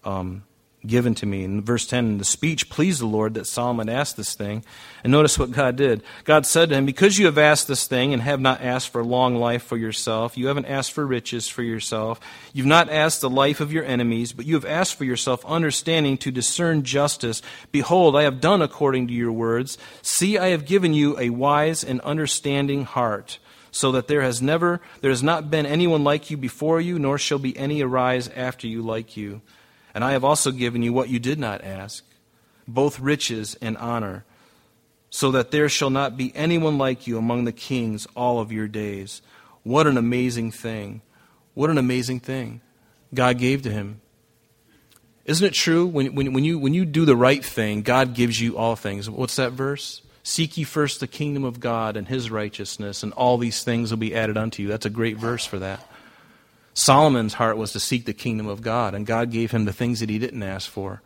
um, 0.05 0.45
given 0.87 1.15
to 1.17 1.27
me. 1.27 1.45
In 1.45 1.63
verse 1.63 1.87
10, 1.87 2.19
the 2.19 2.25
speech 2.25 2.69
pleased 2.69 3.01
the 3.01 3.07
Lord 3.07 3.35
that 3.35 3.47
Solomon 3.47 3.89
asked 3.89 4.17
this 4.17 4.35
thing. 4.35 4.65
And 5.03 5.11
notice 5.11 5.39
what 5.39 5.51
God 5.51 5.77
did. 5.77 6.03
God 6.25 6.47
said 6.47 6.69
to 6.69 6.75
him, 6.75 6.87
Because 6.87 7.19
you 7.19 7.27
have 7.27 7.39
asked 7.39 7.69
this 7.69 7.87
thing 7.87 8.13
and 8.13 8.23
have 8.23 8.41
not 8.41 8.61
asked 8.61 8.91
for 8.91 9.05
long 9.05 9.37
life 9.37 9.63
for 9.63 9.77
yourself, 9.77 10.37
you 10.37 10.49
haven't 10.49 10.67
asked 10.67 10.93
for 10.93 11.07
riches 11.07 11.49
for 11.49 11.63
yourself, 11.63 12.21
you've 12.53 12.67
not 12.67 12.91
asked 12.91 13.21
the 13.21 13.31
life 13.31 13.61
of 13.61 13.73
your 13.73 13.85
enemies, 13.85 14.33
but 14.33 14.47
you 14.47 14.55
have 14.55 14.65
asked 14.65 14.97
for 14.97 15.05
yourself 15.05 15.45
understanding 15.45 16.17
to 16.19 16.31
discern 16.31 16.83
justice. 16.83 17.43
Behold, 17.73 18.17
I 18.17 18.23
have 18.23 18.41
done 18.41 18.63
according 18.63 19.09
to 19.09 19.15
your 19.15 19.33
words. 19.33 19.79
See, 20.03 20.39
I 20.39 20.49
have 20.49 20.67
given 20.67 20.95
you 20.95 21.19
a 21.19 21.31
wise 21.31 21.85
and 21.85 22.01
understanding 22.01 22.85
heart 22.85 23.39
so 23.71 23.93
that 23.93 24.09
there 24.09 24.23
has 24.23 24.41
never 24.41 24.81
there 25.03 25.11
has 25.11 25.23
not 25.23 25.51
been 25.51 25.67
anyone 25.67 26.03
like 26.03 26.31
you 26.31 26.37
before 26.37 26.81
you 26.81 26.99
nor 26.99 27.19
shall 27.19 27.39
be 27.39 27.57
any 27.57 27.83
arise 27.83 28.29
after 28.29 28.67
you 28.67 28.81
like 28.81 29.17
you 29.17 29.43
and 29.97 30.05
I 30.05 30.13
have 30.13 30.25
also 30.25 30.53
given 30.53 30.83
you 30.83 30.93
what 30.93 31.09
you 31.09 31.19
did 31.19 31.39
not 31.39 31.65
ask, 31.65 32.05
both 32.69 33.01
riches 33.01 33.57
and 33.63 33.79
honor, 33.79 34.27
so 35.09 35.31
that 35.31 35.53
there 35.53 35.71
shall 35.71 35.89
not 35.89 36.19
be 36.19 36.37
anyone 36.37 36.77
like 36.77 37.07
you 37.07 37.17
among 37.17 37.47
the 37.47 37.53
kings 37.53 38.07
all 38.15 38.39
of 38.39 38.53
your 38.53 38.69
days. 38.69 39.23
What 39.63 39.87
an 39.87 39.97
amazing 39.97 40.51
thing! 40.53 41.01
What 41.55 41.71
an 41.71 41.79
amazing 41.79 42.21
thing 42.21 42.61
God 43.15 43.39
gave 43.39 43.63
to 43.63 43.71
him. 43.71 44.03
Isn't 45.25 45.47
it 45.47 45.55
true? 45.55 45.87
When, 45.87 46.15
when, 46.15 46.35
when, 46.35 46.45
you, 46.45 46.59
when 46.59 46.75
you 46.75 46.85
do 46.85 47.07
the 47.07 47.17
right 47.17 47.43
thing, 47.43 47.81
God 47.81 48.13
gives 48.13 48.39
you 48.39 48.59
all 48.59 48.77
things. 48.77 49.09
What's 49.09 49.37
that 49.37 49.53
verse? 49.53 50.03
Seek 50.23 50.59
ye 50.59 50.65
first 50.65 51.01
the 51.01 51.07
kingdom 51.07 51.43
of 51.43 51.59
God 51.59 51.97
and 51.97 52.07
his 52.07 52.31
righteousness, 52.31 53.03
and 53.03 53.15
all 53.15 53.39
these 53.39 53.65
things 53.65 53.93
will 53.93 53.97
be 53.97 54.15
added 54.15 54.37
unto 54.37 54.63
you. 54.63 54.69
That's 54.69 54.85
a 54.85 54.91
great 54.91 55.17
verse 55.17 55.47
for 55.47 55.59
that. 55.61 55.81
Solomon's 56.77 57.33
heart 57.33 57.57
was 57.57 57.73
to 57.73 57.81
seek 57.81 58.05
the 58.05 58.13
kingdom 58.13 58.47
of 58.47 58.61
God, 58.61 58.95
and 58.95 59.07
God 59.07 59.31
gave 59.31 59.51
him 59.51 59.65
the 59.65 59.73
things 59.73 60.01
that 60.01 60.11
he 60.11 60.19
didn't 60.19 60.43
ask 60.43 60.71
for. 60.71 61.01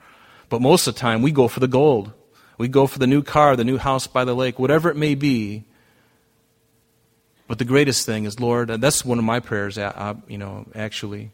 But 0.49 0.61
most 0.61 0.89
of 0.89 0.95
the 0.97 1.01
time, 1.01 1.23
we 1.23 1.31
go 1.31 1.47
for 1.47 1.61
the 1.61 1.69
gold. 1.69 2.13
We 2.59 2.67
go 2.67 2.89
for 2.89 2.99
the 2.99 3.07
new 3.07 3.23
car, 3.23 3.55
the 3.55 3.63
new 3.63 3.79
house 3.79 4.09
by 4.09 4.25
the 4.25 4.35
lake, 4.35 4.59
whatever 4.59 4.91
it 4.91 4.97
may 4.97 5.15
be. 5.15 5.65
But 7.47 7.59
the 7.61 7.65
greatest 7.65 8.05
thing 8.05 8.25
is, 8.25 8.41
Lord, 8.41 8.69
that's 8.69 9.05
one 9.05 9.21
of 9.21 9.25
my 9.25 9.39
prayers, 9.39 9.79
uh, 9.79 9.93
uh, 9.95 10.15
you 10.27 10.39
know, 10.39 10.67
actually, 10.75 11.31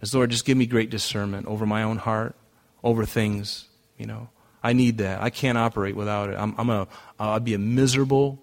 is, 0.00 0.14
Lord, 0.14 0.30
just 0.30 0.44
give 0.44 0.56
me 0.56 0.66
great 0.66 0.90
discernment 0.90 1.48
over 1.48 1.66
my 1.66 1.82
own 1.82 1.96
heart, 1.96 2.36
over 2.84 3.04
things, 3.04 3.66
you 3.98 4.06
know. 4.06 4.28
I 4.62 4.72
need 4.72 4.98
that. 4.98 5.20
I 5.20 5.30
can't 5.30 5.58
operate 5.58 5.96
without 5.96 6.30
it. 6.30 6.36
I'm, 6.38 6.54
I'm 6.58 6.70
a, 6.70 6.82
uh, 6.82 6.86
I'll 7.18 7.40
be 7.40 7.54
a 7.54 7.58
miserable 7.58 8.38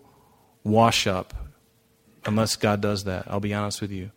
wash 0.66 1.08
up 1.08 1.34
unless 2.26 2.58
God 2.58 2.82
does 2.82 3.06
that. 3.06 3.32
I'll 3.32 3.40
be 3.40 3.54
honest 3.54 3.80
with 3.80 3.92
you. 3.92 4.12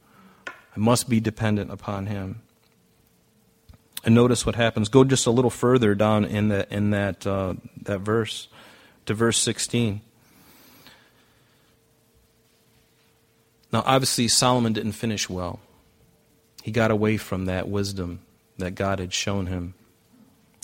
I 0.74 0.78
must 0.78 1.08
be 1.08 1.20
dependent 1.20 1.70
upon 1.70 2.06
Him. 2.06 2.42
And 4.04 4.14
notice 4.14 4.46
what 4.46 4.54
happens. 4.54 4.88
Go 4.88 5.04
just 5.04 5.26
a 5.26 5.30
little 5.30 5.50
further 5.50 5.94
down 5.94 6.24
in 6.24 6.48
that 6.48 6.72
in 6.72 6.90
that 6.90 7.26
uh, 7.26 7.54
that 7.82 8.00
verse 8.00 8.48
to 9.06 9.14
verse 9.14 9.36
sixteen. 9.36 10.00
Now, 13.72 13.82
obviously, 13.86 14.26
Solomon 14.26 14.72
didn't 14.72 14.92
finish 14.92 15.28
well. 15.28 15.60
He 16.62 16.72
got 16.72 16.90
away 16.90 17.18
from 17.18 17.44
that 17.44 17.68
wisdom 17.68 18.20
that 18.58 18.74
God 18.74 18.98
had 18.98 19.12
shown 19.12 19.46
him. 19.46 19.74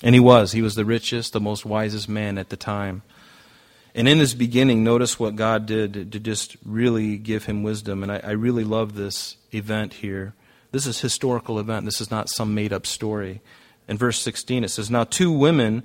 And 0.03 0.15
he 0.15 0.21
was. 0.21 0.53
He 0.53 0.61
was 0.61 0.75
the 0.75 0.85
richest, 0.85 1.33
the 1.33 1.41
most 1.41 1.65
wisest 1.65 2.09
man 2.09 2.37
at 2.37 2.49
the 2.49 2.57
time. 2.57 3.03
And 3.97 4.07
in 4.07 4.19
his 4.19 4.35
beginning, 4.35 4.85
notice 4.85 5.19
what 5.19 5.37
God 5.37 5.65
did 5.65 6.13
to 6.13 6.21
just 6.21 6.59
really 6.67 7.17
give 7.17 7.47
him 7.47 7.63
wisdom. 7.63 8.03
And 8.03 8.13
I, 8.13 8.21
I 8.23 8.31
really 8.33 8.63
love 8.63 8.95
this 8.95 9.39
event 9.55 9.95
here. 9.95 10.35
This 10.71 10.87
is 10.87 11.01
historical 11.01 11.59
event. 11.59 11.87
This 11.87 12.03
is 12.03 12.11
not 12.11 12.29
some 12.29 12.55
made 12.55 12.75
up 12.75 12.85
story. 12.85 13.41
In 13.89 13.97
verse 13.97 14.21
16, 14.21 14.65
it 14.65 14.69
says, 14.69 14.91
Now 14.91 15.05
two 15.05 15.33
women 15.33 15.83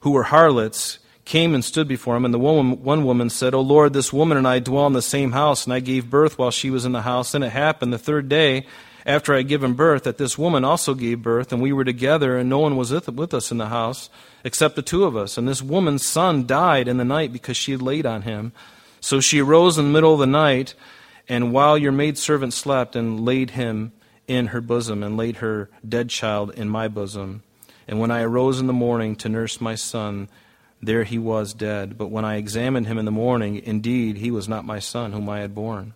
who 0.00 0.10
were 0.10 0.24
harlots 0.24 0.98
came 1.24 1.54
and 1.54 1.64
stood 1.64 1.88
before 1.88 2.16
him, 2.16 2.26
and 2.26 2.34
the 2.34 2.38
one, 2.38 2.82
one 2.82 3.04
woman 3.04 3.30
said, 3.30 3.54
O 3.54 3.62
Lord, 3.62 3.94
this 3.94 4.12
woman 4.12 4.36
and 4.36 4.46
I 4.46 4.58
dwell 4.58 4.86
in 4.86 4.92
the 4.92 5.00
same 5.00 5.32
house, 5.32 5.64
and 5.64 5.72
I 5.72 5.80
gave 5.80 6.10
birth 6.10 6.38
while 6.38 6.50
she 6.50 6.68
was 6.68 6.84
in 6.84 6.92
the 6.92 7.02
house. 7.02 7.32
And 7.32 7.42
it 7.42 7.50
happened 7.50 7.94
the 7.94 7.98
third 7.98 8.28
day 8.28 8.66
after 9.06 9.32
I 9.32 9.38
had 9.38 9.48
given 9.48 9.74
birth 9.74 10.04
that 10.04 10.18
this 10.18 10.36
woman 10.36 10.64
also 10.64 10.94
gave 10.94 11.22
birth, 11.22 11.52
and 11.52 11.62
we 11.62 11.72
were 11.72 11.84
together, 11.84 12.36
and 12.36 12.48
no 12.48 12.58
one 12.58 12.76
was 12.76 12.90
with 12.92 13.34
us 13.34 13.50
in 13.50 13.58
the 13.58 13.68
house 13.68 14.10
except 14.44 14.76
the 14.76 14.82
two 14.82 15.04
of 15.04 15.16
us. 15.16 15.38
And 15.38 15.48
this 15.48 15.62
woman's 15.62 16.06
son 16.06 16.46
died 16.46 16.88
in 16.88 16.96
the 16.96 17.04
night 17.04 17.32
because 17.32 17.56
she 17.56 17.72
had 17.72 17.82
laid 17.82 18.06
on 18.06 18.22
him. 18.22 18.52
So 19.00 19.20
she 19.20 19.40
arose 19.40 19.78
in 19.78 19.86
the 19.86 19.92
middle 19.92 20.12
of 20.12 20.20
the 20.20 20.26
night, 20.26 20.74
and 21.28 21.52
while 21.52 21.78
your 21.78 21.92
maidservant 21.92 22.52
slept, 22.52 22.96
and 22.96 23.24
laid 23.24 23.50
him 23.50 23.92
in 24.26 24.48
her 24.48 24.60
bosom, 24.60 25.02
and 25.02 25.16
laid 25.16 25.36
her 25.36 25.70
dead 25.88 26.10
child 26.10 26.52
in 26.54 26.68
my 26.68 26.88
bosom. 26.88 27.42
And 27.86 27.98
when 27.98 28.10
I 28.10 28.22
arose 28.22 28.60
in 28.60 28.66
the 28.66 28.72
morning 28.72 29.16
to 29.16 29.28
nurse 29.28 29.60
my 29.60 29.74
son, 29.74 30.28
there 30.82 31.04
he 31.04 31.18
was 31.18 31.54
dead. 31.54 31.96
But 31.96 32.10
when 32.10 32.24
I 32.24 32.36
examined 32.36 32.86
him 32.86 32.98
in 32.98 33.04
the 33.04 33.10
morning, 33.10 33.62
indeed 33.64 34.18
he 34.18 34.30
was 34.30 34.48
not 34.48 34.64
my 34.64 34.78
son 34.78 35.12
whom 35.12 35.28
I 35.28 35.40
had 35.40 35.54
borne. 35.54 35.94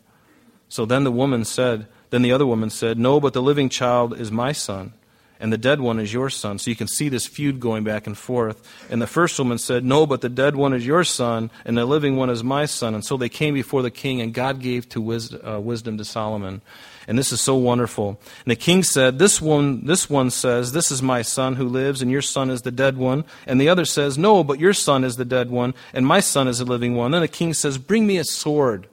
So 0.68 0.86
then 0.86 1.04
the 1.04 1.12
woman 1.12 1.44
said, 1.44 1.86
then 2.12 2.20
the 2.20 2.32
other 2.32 2.44
woman 2.44 2.68
said, 2.68 2.98
No, 2.98 3.20
but 3.20 3.32
the 3.32 3.40
living 3.40 3.70
child 3.70 4.20
is 4.20 4.30
my 4.30 4.52
son, 4.52 4.92
and 5.40 5.50
the 5.50 5.56
dead 5.56 5.80
one 5.80 5.98
is 5.98 6.12
your 6.12 6.28
son. 6.28 6.58
So 6.58 6.70
you 6.70 6.76
can 6.76 6.86
see 6.86 7.08
this 7.08 7.26
feud 7.26 7.58
going 7.58 7.84
back 7.84 8.06
and 8.06 8.16
forth. 8.16 8.68
And 8.90 9.00
the 9.00 9.06
first 9.06 9.38
woman 9.38 9.56
said, 9.56 9.82
No, 9.82 10.04
but 10.04 10.20
the 10.20 10.28
dead 10.28 10.54
one 10.54 10.74
is 10.74 10.86
your 10.86 11.04
son, 11.04 11.50
and 11.64 11.74
the 11.74 11.86
living 11.86 12.16
one 12.16 12.28
is 12.28 12.44
my 12.44 12.66
son. 12.66 12.94
And 12.94 13.02
so 13.02 13.16
they 13.16 13.30
came 13.30 13.54
before 13.54 13.80
the 13.80 13.90
king, 13.90 14.20
and 14.20 14.34
God 14.34 14.60
gave 14.60 14.90
to 14.90 15.00
wisdom, 15.00 15.40
uh, 15.42 15.58
wisdom 15.58 15.96
to 15.96 16.04
Solomon. 16.04 16.60
And 17.08 17.18
this 17.18 17.32
is 17.32 17.40
so 17.40 17.56
wonderful. 17.56 18.20
And 18.44 18.50
the 18.50 18.56
king 18.56 18.82
said, 18.82 19.18
This 19.18 19.40
one, 19.40 19.86
this 19.86 20.10
one 20.10 20.28
says, 20.28 20.72
This 20.72 20.90
is 20.90 21.02
my 21.02 21.22
son 21.22 21.56
who 21.56 21.66
lives, 21.66 22.02
and 22.02 22.10
your 22.10 22.20
son 22.20 22.50
is 22.50 22.60
the 22.60 22.70
dead 22.70 22.98
one. 22.98 23.24
And 23.46 23.58
the 23.58 23.70
other 23.70 23.86
says, 23.86 24.18
No, 24.18 24.44
but 24.44 24.60
your 24.60 24.74
son 24.74 25.02
is 25.02 25.16
the 25.16 25.24
dead 25.24 25.50
one, 25.50 25.72
and 25.94 26.06
my 26.06 26.20
son 26.20 26.46
is 26.46 26.58
the 26.58 26.66
living 26.66 26.94
one. 26.94 27.12
Then 27.12 27.22
the 27.22 27.26
king 27.26 27.54
says, 27.54 27.78
Bring 27.78 28.06
me 28.06 28.18
a 28.18 28.24
sword. 28.24 28.86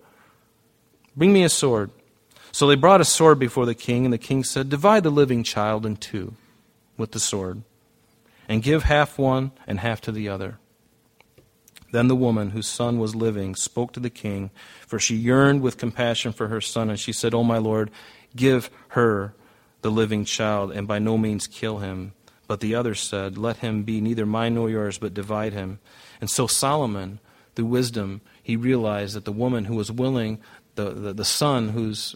Bring 1.17 1.33
me 1.33 1.43
a 1.43 1.49
sword. 1.49 1.91
So 2.51 2.67
they 2.67 2.75
brought 2.75 3.01
a 3.01 3.05
sword 3.05 3.39
before 3.39 3.65
the 3.65 3.75
king, 3.75 4.05
and 4.05 4.13
the 4.13 4.17
king 4.17 4.43
said, 4.43 4.69
Divide 4.69 5.03
the 5.03 5.09
living 5.09 5.43
child 5.43 5.85
in 5.85 5.95
two 5.95 6.35
with 6.97 7.11
the 7.11 7.19
sword, 7.19 7.63
and 8.47 8.63
give 8.63 8.83
half 8.83 9.17
one 9.17 9.51
and 9.67 9.79
half 9.79 10.01
to 10.01 10.11
the 10.11 10.29
other. 10.29 10.59
Then 11.91 12.07
the 12.07 12.15
woman 12.15 12.51
whose 12.51 12.67
son 12.67 12.99
was 12.99 13.15
living 13.15 13.55
spoke 13.55 13.93
to 13.93 13.99
the 13.99 14.09
king, 14.09 14.51
for 14.85 14.99
she 14.99 15.15
yearned 15.15 15.61
with 15.61 15.77
compassion 15.77 16.31
for 16.33 16.47
her 16.47 16.61
son, 16.61 16.89
and 16.89 16.99
she 16.99 17.13
said, 17.13 17.33
O 17.33 17.43
my 17.43 17.57
lord, 17.57 17.89
give 18.35 18.69
her 18.89 19.33
the 19.81 19.89
living 19.91 20.25
child, 20.25 20.71
and 20.71 20.87
by 20.87 20.99
no 20.99 21.17
means 21.17 21.47
kill 21.47 21.79
him. 21.79 22.13
But 22.47 22.59
the 22.59 22.75
other 22.75 22.95
said, 22.95 23.37
Let 23.37 23.57
him 23.57 23.83
be 23.83 24.01
neither 24.01 24.25
mine 24.25 24.55
nor 24.55 24.69
yours, 24.69 24.97
but 24.97 25.13
divide 25.13 25.53
him. 25.53 25.79
And 26.19 26.29
so 26.29 26.47
Solomon, 26.47 27.19
through 27.55 27.65
wisdom, 27.65 28.21
he 28.41 28.55
realized 28.55 29.15
that 29.15 29.25
the 29.25 29.31
woman 29.31 29.65
who 29.65 29.75
was 29.75 29.91
willing, 29.91 30.39
the, 30.75 30.91
the, 30.91 31.13
the 31.13 31.25
son 31.25 31.69
whose 31.69 32.15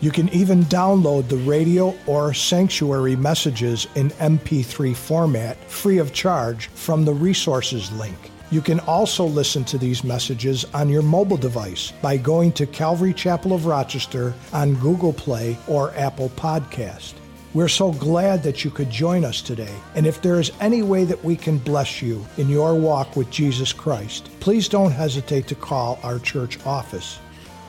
You 0.00 0.10
can 0.10 0.28
even 0.30 0.64
download 0.64 1.28
the 1.28 1.36
radio 1.36 1.94
or 2.06 2.34
sanctuary 2.34 3.16
messages 3.16 3.86
in 3.94 4.10
MP3 4.10 4.94
format 4.94 5.56
free 5.70 5.98
of 5.98 6.12
charge 6.12 6.68
from 6.68 7.04
the 7.04 7.14
resources 7.14 7.90
link. 7.92 8.16
You 8.50 8.60
can 8.60 8.80
also 8.80 9.24
listen 9.24 9.64
to 9.64 9.78
these 9.78 10.04
messages 10.04 10.64
on 10.74 10.88
your 10.88 11.02
mobile 11.02 11.36
device 11.36 11.92
by 12.02 12.16
going 12.16 12.52
to 12.52 12.66
Calvary 12.66 13.14
Chapel 13.14 13.52
of 13.52 13.66
Rochester 13.66 14.34
on 14.52 14.74
Google 14.74 15.12
Play 15.12 15.56
or 15.66 15.94
Apple 15.94 16.30
Podcast. 16.30 17.14
We're 17.54 17.68
so 17.68 17.92
glad 17.92 18.42
that 18.44 18.64
you 18.64 18.70
could 18.70 18.88
join 18.88 19.26
us 19.26 19.42
today. 19.42 19.74
And 19.94 20.06
if 20.06 20.22
there 20.22 20.40
is 20.40 20.52
any 20.58 20.80
way 20.80 21.04
that 21.04 21.22
we 21.22 21.36
can 21.36 21.58
bless 21.58 22.00
you 22.00 22.24
in 22.38 22.48
your 22.48 22.74
walk 22.74 23.14
with 23.14 23.30
Jesus 23.30 23.74
Christ, 23.74 24.30
please 24.40 24.70
don't 24.70 24.90
hesitate 24.90 25.48
to 25.48 25.54
call 25.54 26.00
our 26.02 26.18
church 26.18 26.64
office. 26.64 27.18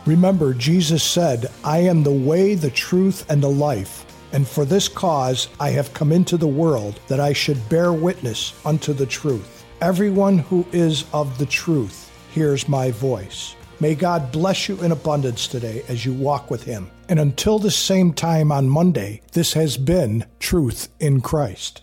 Remember, 0.06 0.54
Jesus 0.54 1.04
said, 1.04 1.52
I 1.66 1.80
am 1.80 2.02
the 2.02 2.14
way, 2.14 2.56
the 2.56 2.72
truth, 2.72 3.30
and 3.30 3.44
the 3.44 3.50
life. 3.50 4.06
And 4.32 4.48
for 4.48 4.64
this 4.64 4.88
cause 4.88 5.50
I 5.60 5.72
have 5.72 5.94
come 5.94 6.14
into 6.14 6.38
the 6.38 6.48
world, 6.48 7.02
that 7.10 7.20
I 7.20 7.34
should 7.34 7.68
bear 7.68 7.92
witness 7.92 8.54
unto 8.66 8.94
the 8.94 9.06
truth. 9.06 9.66
Everyone 9.82 10.38
who 10.38 10.66
is 10.72 11.04
of 11.12 11.38
the 11.38 11.46
truth 11.46 12.10
hears 12.32 12.70
my 12.70 12.92
voice. 12.92 13.58
May 13.82 13.96
God 13.96 14.32
bless 14.32 14.70
you 14.70 14.82
in 14.82 14.94
abundance 14.94 15.46
today 15.46 15.84
as 15.90 16.06
you 16.06 16.14
walk 16.14 16.50
with 16.50 16.64
Him. 16.64 16.90
And 17.08 17.20
until 17.20 17.60
the 17.60 17.72
same 17.72 18.14
time 18.14 18.52
on 18.52 18.70
Monday, 18.70 19.22
this 19.34 19.54
has 19.54 19.78
been 19.78 20.26
Truth 20.40 20.90
in 21.00 21.22
Christ. 21.22 21.83